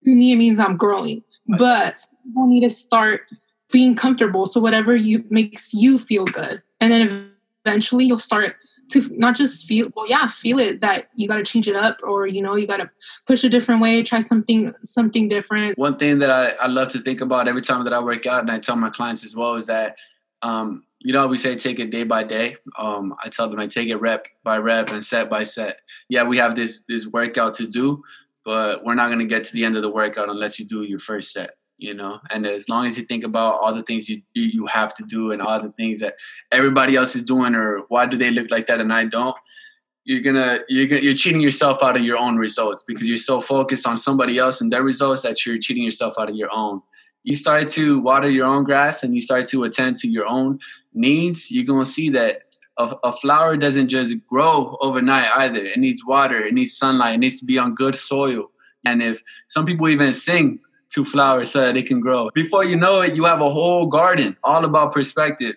to 0.04 0.16
me 0.16 0.34
it 0.34 0.38
means 0.38 0.60
I'm 0.60 0.78
growing. 0.78 1.24
But 1.58 2.04
people 2.24 2.48
need 2.48 2.62
to 2.62 2.70
start 2.70 3.22
being 3.72 3.96
comfortable. 3.96 4.46
So 4.48 4.60
whatever 4.60 4.96
you 4.96 5.24
makes 5.30 5.74
you 5.74 5.98
feel 5.98 6.26
good, 6.26 6.62
and 6.82 6.92
then 6.92 7.32
eventually 7.66 8.06
you'll 8.06 8.18
start 8.18 8.56
to 8.92 9.02
not 9.18 9.36
just 9.36 9.66
feel 9.66 9.90
well 9.96 10.08
yeah 10.08 10.28
feel 10.28 10.60
it 10.60 10.82
that 10.82 11.08
you 11.16 11.28
got 11.28 11.38
to 11.38 11.44
change 11.44 11.68
it 11.68 11.76
up 11.76 11.98
or 12.04 12.28
you 12.28 12.42
know 12.42 12.56
you 12.56 12.68
got 12.68 12.78
to 12.78 12.90
push 13.26 13.44
a 13.44 13.50
different 13.50 13.82
way 13.82 14.04
try 14.04 14.20
something 14.20 14.74
something 14.84 15.28
different. 15.28 15.78
One 15.78 15.98
thing 15.98 16.20
that 16.20 16.30
I, 16.30 16.50
I 16.52 16.68
love 16.68 16.90
to 16.90 17.02
think 17.02 17.22
about 17.22 17.48
every 17.48 17.62
time 17.62 17.84
that 17.84 17.94
i 17.94 18.00
work 18.00 18.26
out 18.26 18.42
and 18.42 18.52
i 18.52 18.60
tell 18.60 18.76
my 18.76 18.90
clients 18.90 19.24
as 19.24 19.36
well 19.36 19.56
is 19.56 19.68
that 19.68 19.96
um, 20.42 20.84
you 21.00 21.14
know 21.14 21.28
we 21.28 21.38
say 21.38 21.56
take 21.56 21.80
it 21.80 21.92
day 21.92 22.04
by 22.04 22.24
day? 22.24 22.58
Um, 22.78 23.16
i 23.24 23.30
tell 23.30 23.50
them 23.50 23.60
i 23.60 23.68
take 23.68 23.90
it 23.90 23.98
rep 23.98 24.28
by 24.44 24.58
rep 24.58 24.90
and 24.92 25.06
set 25.06 25.30
by 25.30 25.44
set. 25.44 25.80
Yeah 26.10 26.24
we 26.24 26.38
have 26.38 26.56
this 26.56 26.84
this 26.88 27.08
workout 27.08 27.54
to 27.56 27.68
do 27.68 28.04
but 28.44 28.86
we're 28.86 28.94
not 28.94 29.08
going 29.08 29.20
to 29.20 29.26
get 29.26 29.44
to 29.44 29.54
the 29.54 29.66
end 29.66 29.76
of 29.76 29.82
the 29.82 29.90
workout 29.90 30.30
unless 30.30 30.60
you 30.60 30.66
do 30.66 30.84
your 30.84 31.00
first 31.00 31.32
set 31.32 31.56
you 31.78 31.94
know. 31.94 32.20
And 32.30 32.46
as 32.46 32.70
long 32.70 32.86
as 32.86 32.98
you 32.98 33.06
think 33.06 33.24
about 33.24 33.60
all 33.62 33.74
the 33.74 33.84
things 33.84 34.10
you 34.10 34.22
you 34.34 34.66
have 34.68 34.94
to 34.96 35.04
do 35.04 35.32
and 35.32 35.42
all 35.42 35.62
the 35.62 35.72
things 35.74 36.00
that 36.00 36.16
everybody 36.52 36.96
else 36.96 37.16
is 37.16 37.24
doing, 37.24 37.56
or 37.56 37.82
why 37.90 38.06
do 38.06 38.18
they 38.18 38.32
look 38.32 38.48
like 38.50 38.68
that 38.68 38.82
and 38.82 38.94
I 38.94 39.06
don't, 39.06 39.36
you're 40.06 40.22
gonna 40.22 40.60
you're 40.70 40.88
gonna, 40.88 41.02
you're 41.02 41.14
cheating 41.14 41.42
yourself 41.42 41.82
out 41.84 41.98
of 41.98 42.04
your 42.04 42.18
own 42.18 42.38
results 42.38 42.84
because 42.88 43.08
you're 43.08 43.18
so 43.18 43.42
focused 43.42 43.88
on 43.88 43.98
somebody 43.98 44.38
else 44.38 44.62
and 44.62 44.72
their 44.72 44.84
results 44.84 45.24
that 45.24 45.46
you're 45.46 45.58
cheating 45.58 45.84
yourself 45.84 46.16
out 46.20 46.30
of 46.30 46.36
your 46.36 46.54
own. 46.54 46.82
You 47.24 47.36
start 47.36 47.70
to 47.70 48.00
water 48.00 48.30
your 48.30 48.46
own 48.46 48.64
grass 48.64 49.02
and 49.02 49.16
you 49.16 49.22
start 49.22 49.48
to 49.50 49.64
attend 49.64 49.96
to 49.98 50.08
your 50.08 50.28
own 50.28 50.60
needs. 50.94 51.50
You're 51.50 51.66
gonna 51.66 51.86
see 51.86 52.10
that 52.12 52.44
a, 52.78 52.96
a 53.04 53.12
flower 53.14 53.58
doesn't 53.58 53.90
just 53.90 54.16
grow 54.28 54.78
overnight 54.80 55.30
either. 55.38 55.66
It 55.66 55.80
needs 55.80 56.06
water. 56.06 56.46
It 56.46 56.54
needs 56.54 56.78
sunlight. 56.78 57.16
It 57.16 57.20
needs 57.20 57.40
to 57.40 57.46
be 57.46 57.58
on 57.58 57.74
good 57.74 57.96
soil. 57.96 58.52
And 58.86 59.02
if 59.02 59.24
some 59.48 59.66
people 59.66 59.90
even 59.90 60.14
sing 60.14 60.60
to 60.94 61.06
flowers 61.06 61.52
so 61.52 61.62
that 61.62 61.74
they 61.74 61.84
can 61.84 62.00
grow, 62.00 62.30
before 62.34 62.64
you 62.64 62.76
know 62.76 63.02
it, 63.02 63.16
you 63.16 63.26
have 63.26 63.42
a 63.42 63.50
whole 63.50 63.88
garden 63.88 64.38
all 64.44 64.66
about 64.66 64.94
perspective. 64.94 65.56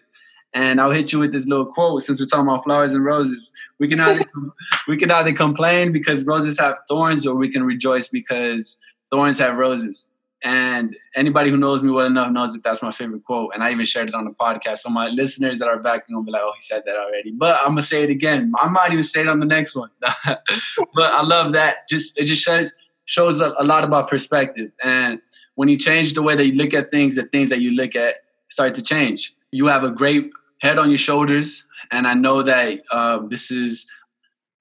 And 0.55 0.81
I'll 0.81 0.91
hit 0.91 1.13
you 1.13 1.19
with 1.19 1.33
this 1.33 1.47
little 1.47 1.67
quote 1.67 2.03
since 2.03 2.19
we're 2.19 2.27
talking 2.27 2.49
about 2.49 2.65
flowers 2.65 2.95
and 2.95 3.05
roses. 3.05 3.53
We 3.79 3.87
can 3.87 4.01
either 4.01 4.25
we 4.89 4.97
can 4.97 5.11
either 5.11 5.33
complain 5.33 5.93
because 5.93 6.25
roses 6.25 6.59
have 6.59 6.79
thorns, 6.89 7.27
or 7.27 7.35
we 7.35 7.51
can 7.51 7.65
rejoice 7.65 8.09
because 8.09 8.79
thorns 9.11 9.39
have 9.39 9.57
roses. 9.57 10.07
And 10.45 10.95
anybody 11.17 11.51
who 11.51 11.57
knows 11.57 11.83
me 11.83 11.91
well 11.91 12.07
enough 12.07 12.31
knows 12.31 12.53
that 12.53 12.63
that's 12.63 12.81
my 12.81 12.93
favorite 12.93 13.25
quote. 13.25 13.51
And 13.55 13.63
I 13.63 13.73
even 13.73 13.85
shared 13.85 14.09
it 14.09 14.15
on 14.15 14.25
the 14.25 14.31
podcast. 14.31 14.79
So 14.79 14.89
my 14.89 15.09
listeners 15.09 15.59
that 15.59 15.67
are 15.67 15.81
back 15.81 16.09
gonna 16.09 16.23
be 16.23 16.31
like, 16.31 16.43
"Oh, 16.45 16.53
he 16.57 16.63
said 16.63 16.83
that 16.87 16.97
already." 16.97 17.33
But 17.33 17.57
I'm 17.61 17.71
gonna 17.71 17.83
say 17.83 18.05
it 18.05 18.11
again. 18.11 18.53
I 18.59 18.69
might 18.69 18.93
even 18.93 19.05
say 19.05 19.23
it 19.23 19.29
on 19.29 19.41
the 19.41 19.47
next 19.47 19.75
one. 19.75 19.91
but 20.01 21.13
I 21.13 21.23
love 21.23 21.53
that. 21.55 21.89
Just 21.89 22.19
it 22.19 22.25
just 22.25 22.43
shows 22.43 22.73
shows 23.09 23.41
a, 23.41 23.55
a 23.59 23.65
lot 23.65 23.85
about 23.85 24.09
perspective. 24.09 24.71
And 24.85 25.19
when 25.55 25.69
you 25.69 25.79
change 25.79 26.13
the 26.13 26.23
way 26.23 26.37
that 26.37 26.47
you 26.47 26.53
look 26.53 26.75
at 26.75 26.91
things, 26.91 27.17
the 27.17 27.25
things 27.25 27.49
that 27.49 27.61
you 27.61 27.73
look 27.73 27.97
at 27.97 28.17
start 28.49 28.75
to 28.75 28.83
change. 28.83 29.35
You 29.51 29.67
have 29.67 29.83
a 29.83 29.91
great 29.91 30.31
head 30.61 30.79
on 30.79 30.91
your 30.91 30.99
shoulders, 30.99 31.65
and 31.91 32.07
I 32.07 32.13
know 32.15 32.43
that 32.43 32.81
uh, 32.93 33.21
this 33.27 33.51
is 33.51 33.87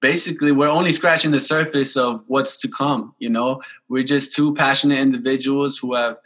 basically 0.00 0.50
we're 0.52 0.68
only 0.68 0.92
scratching 0.92 1.30
the 1.30 1.40
surface 1.40 1.96
of 1.96 2.22
what's 2.28 2.56
to 2.56 2.68
come 2.68 3.12
you 3.18 3.28
know 3.28 3.60
we're 3.88 4.02
just 4.02 4.32
two 4.32 4.54
passionate 4.54 5.00
individuals 5.00 5.76
who 5.76 5.92
have 5.92 6.18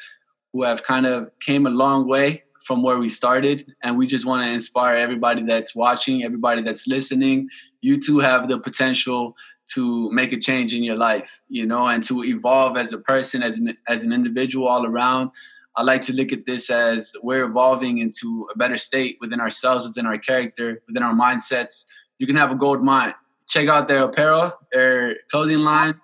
who 0.53 0.63
have 0.63 0.83
kind 0.83 1.07
of 1.07 1.31
came 1.41 1.67
a 1.67 1.71
long 1.71 2.07
way 2.07 2.43
from 2.67 2.83
where 2.83 2.99
we 2.99 3.09
started 3.09 3.75
and 3.83 3.97
we 3.97 4.07
just 4.07 4.27
want 4.27 4.45
to 4.45 4.53
inspire 4.53 4.97
everybody 4.97 5.43
that's 5.43 5.75
watching 5.75 6.23
everybody 6.23 6.61
that's 6.61 6.87
listening 6.87 7.49
you 7.81 7.99
too 7.99 8.19
have 8.19 8.47
the 8.47 8.59
potential 8.59 9.35
to 9.75 10.11
make 10.11 10.33
a 10.33 10.39
change 10.39 10.75
in 10.75 10.83
your 10.83 10.97
life 10.97 11.43
you 11.49 11.65
know 11.65 11.87
and 11.87 12.05
to 12.05 12.25
evolve 12.25 12.77
as 12.77 12.93
a 12.93 12.99
person 12.99 13.43
as 13.43 13.59
an 13.59 13.77
as 13.89 14.03
an 14.03 14.13
individual 14.13 14.67
all 14.67 14.85
around 14.85 15.31
i 15.77 15.83
like 15.83 16.03
to 16.03 16.13
look 16.13 16.33
at 16.33 16.45
this 16.47 16.69
as 16.69 17.13
we're 17.23 17.45
evolving 17.45 17.99
into 17.99 18.47
a 18.53 18.59
better 18.59 18.77
state 18.77 19.17
within 19.21 19.41
ourselves 19.41 19.87
within 19.87 20.05
our 20.05 20.19
character 20.19 20.83
within 20.89 21.03
our 21.03 21.15
mindsets 21.15 21.87
you 22.19 22.27
can 22.27 22.37
have 22.37 22.51
a 22.51 22.57
gold 22.57 22.83
mind 22.83 23.15
check 23.53 23.69
out 23.69 23.89
their 23.89 24.05
apparel, 24.05 24.53
their 24.73 25.17
clothing 25.31 25.59
line. 25.59 26.01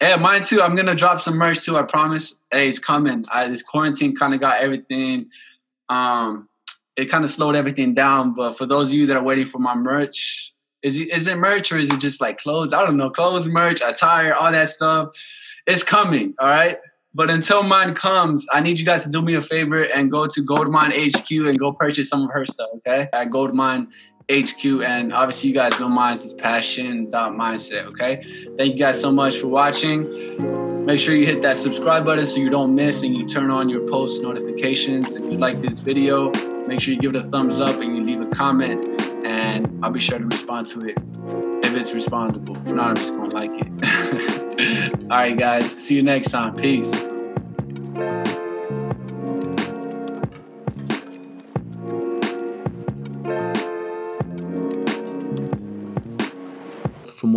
Yeah, 0.00 0.16
mine 0.16 0.44
too. 0.44 0.60
I'm 0.60 0.74
gonna 0.74 0.96
drop 0.96 1.20
some 1.20 1.36
merch 1.36 1.64
too. 1.64 1.78
I 1.78 1.82
promise. 1.82 2.34
Hey, 2.50 2.68
it's 2.68 2.80
coming. 2.80 3.24
I, 3.30 3.48
this 3.48 3.62
quarantine 3.62 4.16
kind 4.16 4.34
of 4.34 4.40
got 4.40 4.60
everything. 4.60 5.30
Um, 5.88 6.48
it 6.96 7.06
kind 7.06 7.24
of 7.24 7.30
slowed 7.30 7.54
everything 7.54 7.94
down. 7.94 8.34
But 8.34 8.58
for 8.58 8.66
those 8.66 8.88
of 8.88 8.94
you 8.94 9.06
that 9.06 9.16
are 9.16 9.22
waiting 9.22 9.46
for 9.46 9.60
my 9.60 9.76
merch, 9.76 10.52
is 10.82 10.98
it, 10.98 11.10
is 11.10 11.26
it 11.26 11.36
merch 11.36 11.70
or 11.72 11.78
is 11.78 11.90
it 11.90 12.00
just 12.00 12.20
like 12.20 12.38
clothes? 12.38 12.72
I 12.72 12.84
don't 12.84 12.96
know. 12.96 13.10
Clothes, 13.10 13.46
merch, 13.46 13.80
attire, 13.80 14.34
all 14.34 14.50
that 14.52 14.70
stuff. 14.70 15.10
It's 15.66 15.82
coming. 15.82 16.34
All 16.38 16.48
right. 16.48 16.78
But 17.14 17.30
until 17.30 17.62
mine 17.62 17.94
comes, 17.94 18.46
I 18.52 18.60
need 18.60 18.78
you 18.78 18.86
guys 18.86 19.04
to 19.04 19.10
do 19.10 19.20
me 19.20 19.34
a 19.34 19.42
favor 19.42 19.82
and 19.82 20.10
go 20.10 20.26
to 20.26 20.42
Goldmine 20.42 20.92
HQ 20.92 21.30
and 21.30 21.58
go 21.58 21.72
purchase 21.72 22.08
some 22.08 22.24
of 22.24 22.30
her 22.30 22.46
stuff. 22.46 22.68
Okay, 22.76 23.08
at 23.12 23.30
Goldmine 23.30 23.88
HQ. 24.30 24.64
And 24.64 25.12
obviously, 25.12 25.50
you 25.50 25.54
guys 25.54 25.78
know 25.78 25.90
mine 25.90 26.16
is 26.16 26.32
passion 26.32 27.08
mindset. 27.08 27.84
Okay. 27.88 28.22
Thank 28.56 28.72
you 28.72 28.78
guys 28.78 28.98
so 28.98 29.12
much 29.12 29.38
for 29.38 29.48
watching. 29.48 30.86
Make 30.86 30.98
sure 30.98 31.14
you 31.14 31.26
hit 31.26 31.42
that 31.42 31.58
subscribe 31.58 32.06
button 32.06 32.24
so 32.24 32.38
you 32.38 32.50
don't 32.50 32.74
miss 32.74 33.02
and 33.02 33.14
you 33.14 33.26
turn 33.26 33.50
on 33.50 33.68
your 33.68 33.86
post 33.88 34.22
notifications. 34.22 35.14
If 35.14 35.24
you 35.24 35.38
like 35.38 35.60
this 35.60 35.80
video, 35.80 36.32
make 36.66 36.80
sure 36.80 36.94
you 36.94 37.00
give 37.00 37.14
it 37.14 37.24
a 37.26 37.28
thumbs 37.28 37.60
up 37.60 37.78
and 37.78 37.94
you 37.96 38.02
leave 38.02 38.20
a 38.20 38.30
comment, 38.34 39.01
and 39.52 39.84
I'll 39.84 39.90
be 39.90 40.00
sure 40.00 40.18
to 40.18 40.24
respond 40.24 40.66
to 40.68 40.88
it 40.88 40.98
if 41.64 41.74
it's 41.74 41.92
respondable. 41.92 42.56
If 42.66 42.72
not, 42.72 42.88
I'm 42.88 42.96
just 42.96 43.14
gonna 43.14 43.34
like 43.34 43.50
it. 43.52 45.02
All 45.02 45.08
right, 45.08 45.38
guys. 45.38 45.70
See 45.72 45.96
you 45.96 46.02
next 46.02 46.30
time. 46.30 46.56
Peace. 46.56 46.90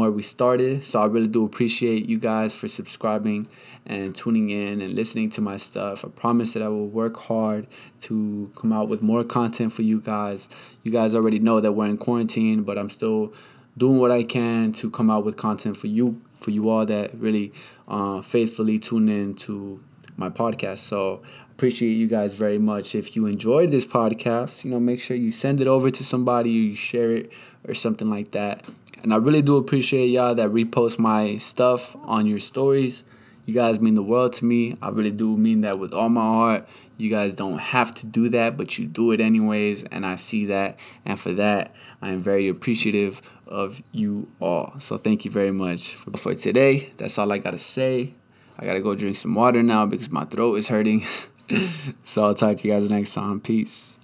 Where 0.06 0.12
we 0.12 0.22
started. 0.22 0.86
So 0.86 1.02
I 1.02 1.06
really 1.06 1.28
do 1.28 1.44
appreciate 1.46 2.06
you 2.06 2.20
guys 2.20 2.54
for 2.54 2.68
subscribing 2.68 3.48
and 3.88 4.14
tuning 4.14 4.52
in 4.52 4.82
and 4.82 4.94
listening 4.94 5.32
to 5.32 5.42
my 5.42 5.58
stuff. 5.58 6.06
I 6.06 6.10
promise 6.10 6.54
that 6.54 6.62
I 6.62 6.68
will 6.68 6.88
work 6.88 7.18
hard 7.18 7.66
to 8.02 8.52
come 8.56 8.72
out 8.72 8.88
with 8.88 9.02
more 9.02 9.24
content 9.24 9.74
for 9.74 9.82
you 9.82 10.00
guys. 10.00 10.48
You 10.84 10.92
guys 10.92 11.16
already 11.16 11.40
know 11.40 11.60
that 11.60 11.72
we're 11.72 11.88
in 11.88 11.98
quarantine, 11.98 12.62
but 12.62 12.78
I'm 12.78 12.92
still 12.92 13.34
doing 13.76 14.00
what 14.00 14.12
I 14.12 14.22
can 14.22 14.72
to 14.74 14.92
come 14.92 15.10
out 15.10 15.26
with 15.26 15.38
content 15.38 15.76
for 15.76 15.88
you 15.88 16.22
for 16.40 16.52
you 16.52 16.70
all 16.70 16.86
that 16.86 17.12
really 17.16 17.52
uh, 17.88 18.22
faithfully 18.22 18.78
tune 18.78 19.10
in 19.10 19.34
to 19.34 19.84
my 20.18 20.30
podcast. 20.30 20.78
So 20.78 21.24
appreciate 21.52 21.94
you 21.94 22.08
guys 22.08 22.36
very 22.36 22.60
much. 22.60 22.94
If 22.94 23.16
you 23.16 23.26
enjoyed 23.26 23.72
this 23.72 23.88
podcast, 23.88 24.64
you 24.64 24.70
know, 24.70 24.80
make 24.80 25.02
sure 25.02 25.18
you 25.18 25.32
send 25.32 25.60
it 25.60 25.68
over 25.68 25.90
to 25.90 26.04
somebody, 26.04 26.52
you 26.52 26.76
share 26.76 27.12
it 27.12 27.32
or 27.68 27.74
something 27.74 28.10
like 28.10 28.32
that. 28.32 28.64
And 29.04 29.14
I 29.14 29.18
really 29.18 29.42
do 29.42 29.58
appreciate 29.58 30.08
y'all 30.08 30.36
that 30.36 30.50
repost 30.50 30.98
my 30.98 31.38
stuff 31.38 31.96
on 32.04 32.26
your 32.26 32.40
stories. 32.40 33.04
You 33.46 33.54
guys 33.54 33.80
mean 33.80 33.94
the 33.94 34.04
world 34.04 34.34
to 34.34 34.46
me. 34.46 34.76
I 34.82 34.90
really 34.90 35.12
do 35.12 35.38
mean 35.38 35.62
that 35.62 35.78
with 35.78 35.94
all 35.94 36.10
my 36.10 36.22
heart. 36.22 36.68
You 36.98 37.10
guys 37.10 37.36
don't 37.36 37.60
have 37.60 37.94
to 37.96 38.06
do 38.08 38.30
that, 38.30 38.58
but 38.58 38.80
you 38.80 38.88
do 38.88 39.12
it 39.12 39.22
anyways, 39.22 39.84
and 39.84 40.06
I 40.06 40.16
see 40.16 40.46
that. 40.48 40.80
And 41.06 41.20
for 41.20 41.32
that, 41.34 41.76
I 42.02 42.10
am 42.10 42.22
very 42.22 42.48
appreciative 42.48 43.22
of 43.48 43.84
you 43.92 44.28
all. 44.40 44.74
So 44.80 44.98
thank 44.98 45.26
you 45.26 45.32
very 45.32 45.52
much 45.52 45.94
for, 45.94 46.18
for 46.18 46.34
today. 46.34 46.92
That's 46.98 47.18
all 47.20 47.32
I 47.32 47.38
got 47.38 47.52
to 47.52 47.60
say. 47.60 48.16
I 48.58 48.66
got 48.66 48.74
to 48.74 48.82
go 48.82 48.96
drink 48.96 49.18
some 49.18 49.36
water 49.36 49.62
now 49.62 49.86
because 49.86 50.10
my 50.10 50.24
throat 50.24 50.56
is 50.56 50.70
hurting. 50.70 51.02
so 52.04 52.26
I'll 52.26 52.34
talk 52.34 52.56
to 52.58 52.68
you 52.68 52.74
guys 52.74 52.90
next 52.90 53.14
time. 53.14 53.42
Peace. 53.42 54.00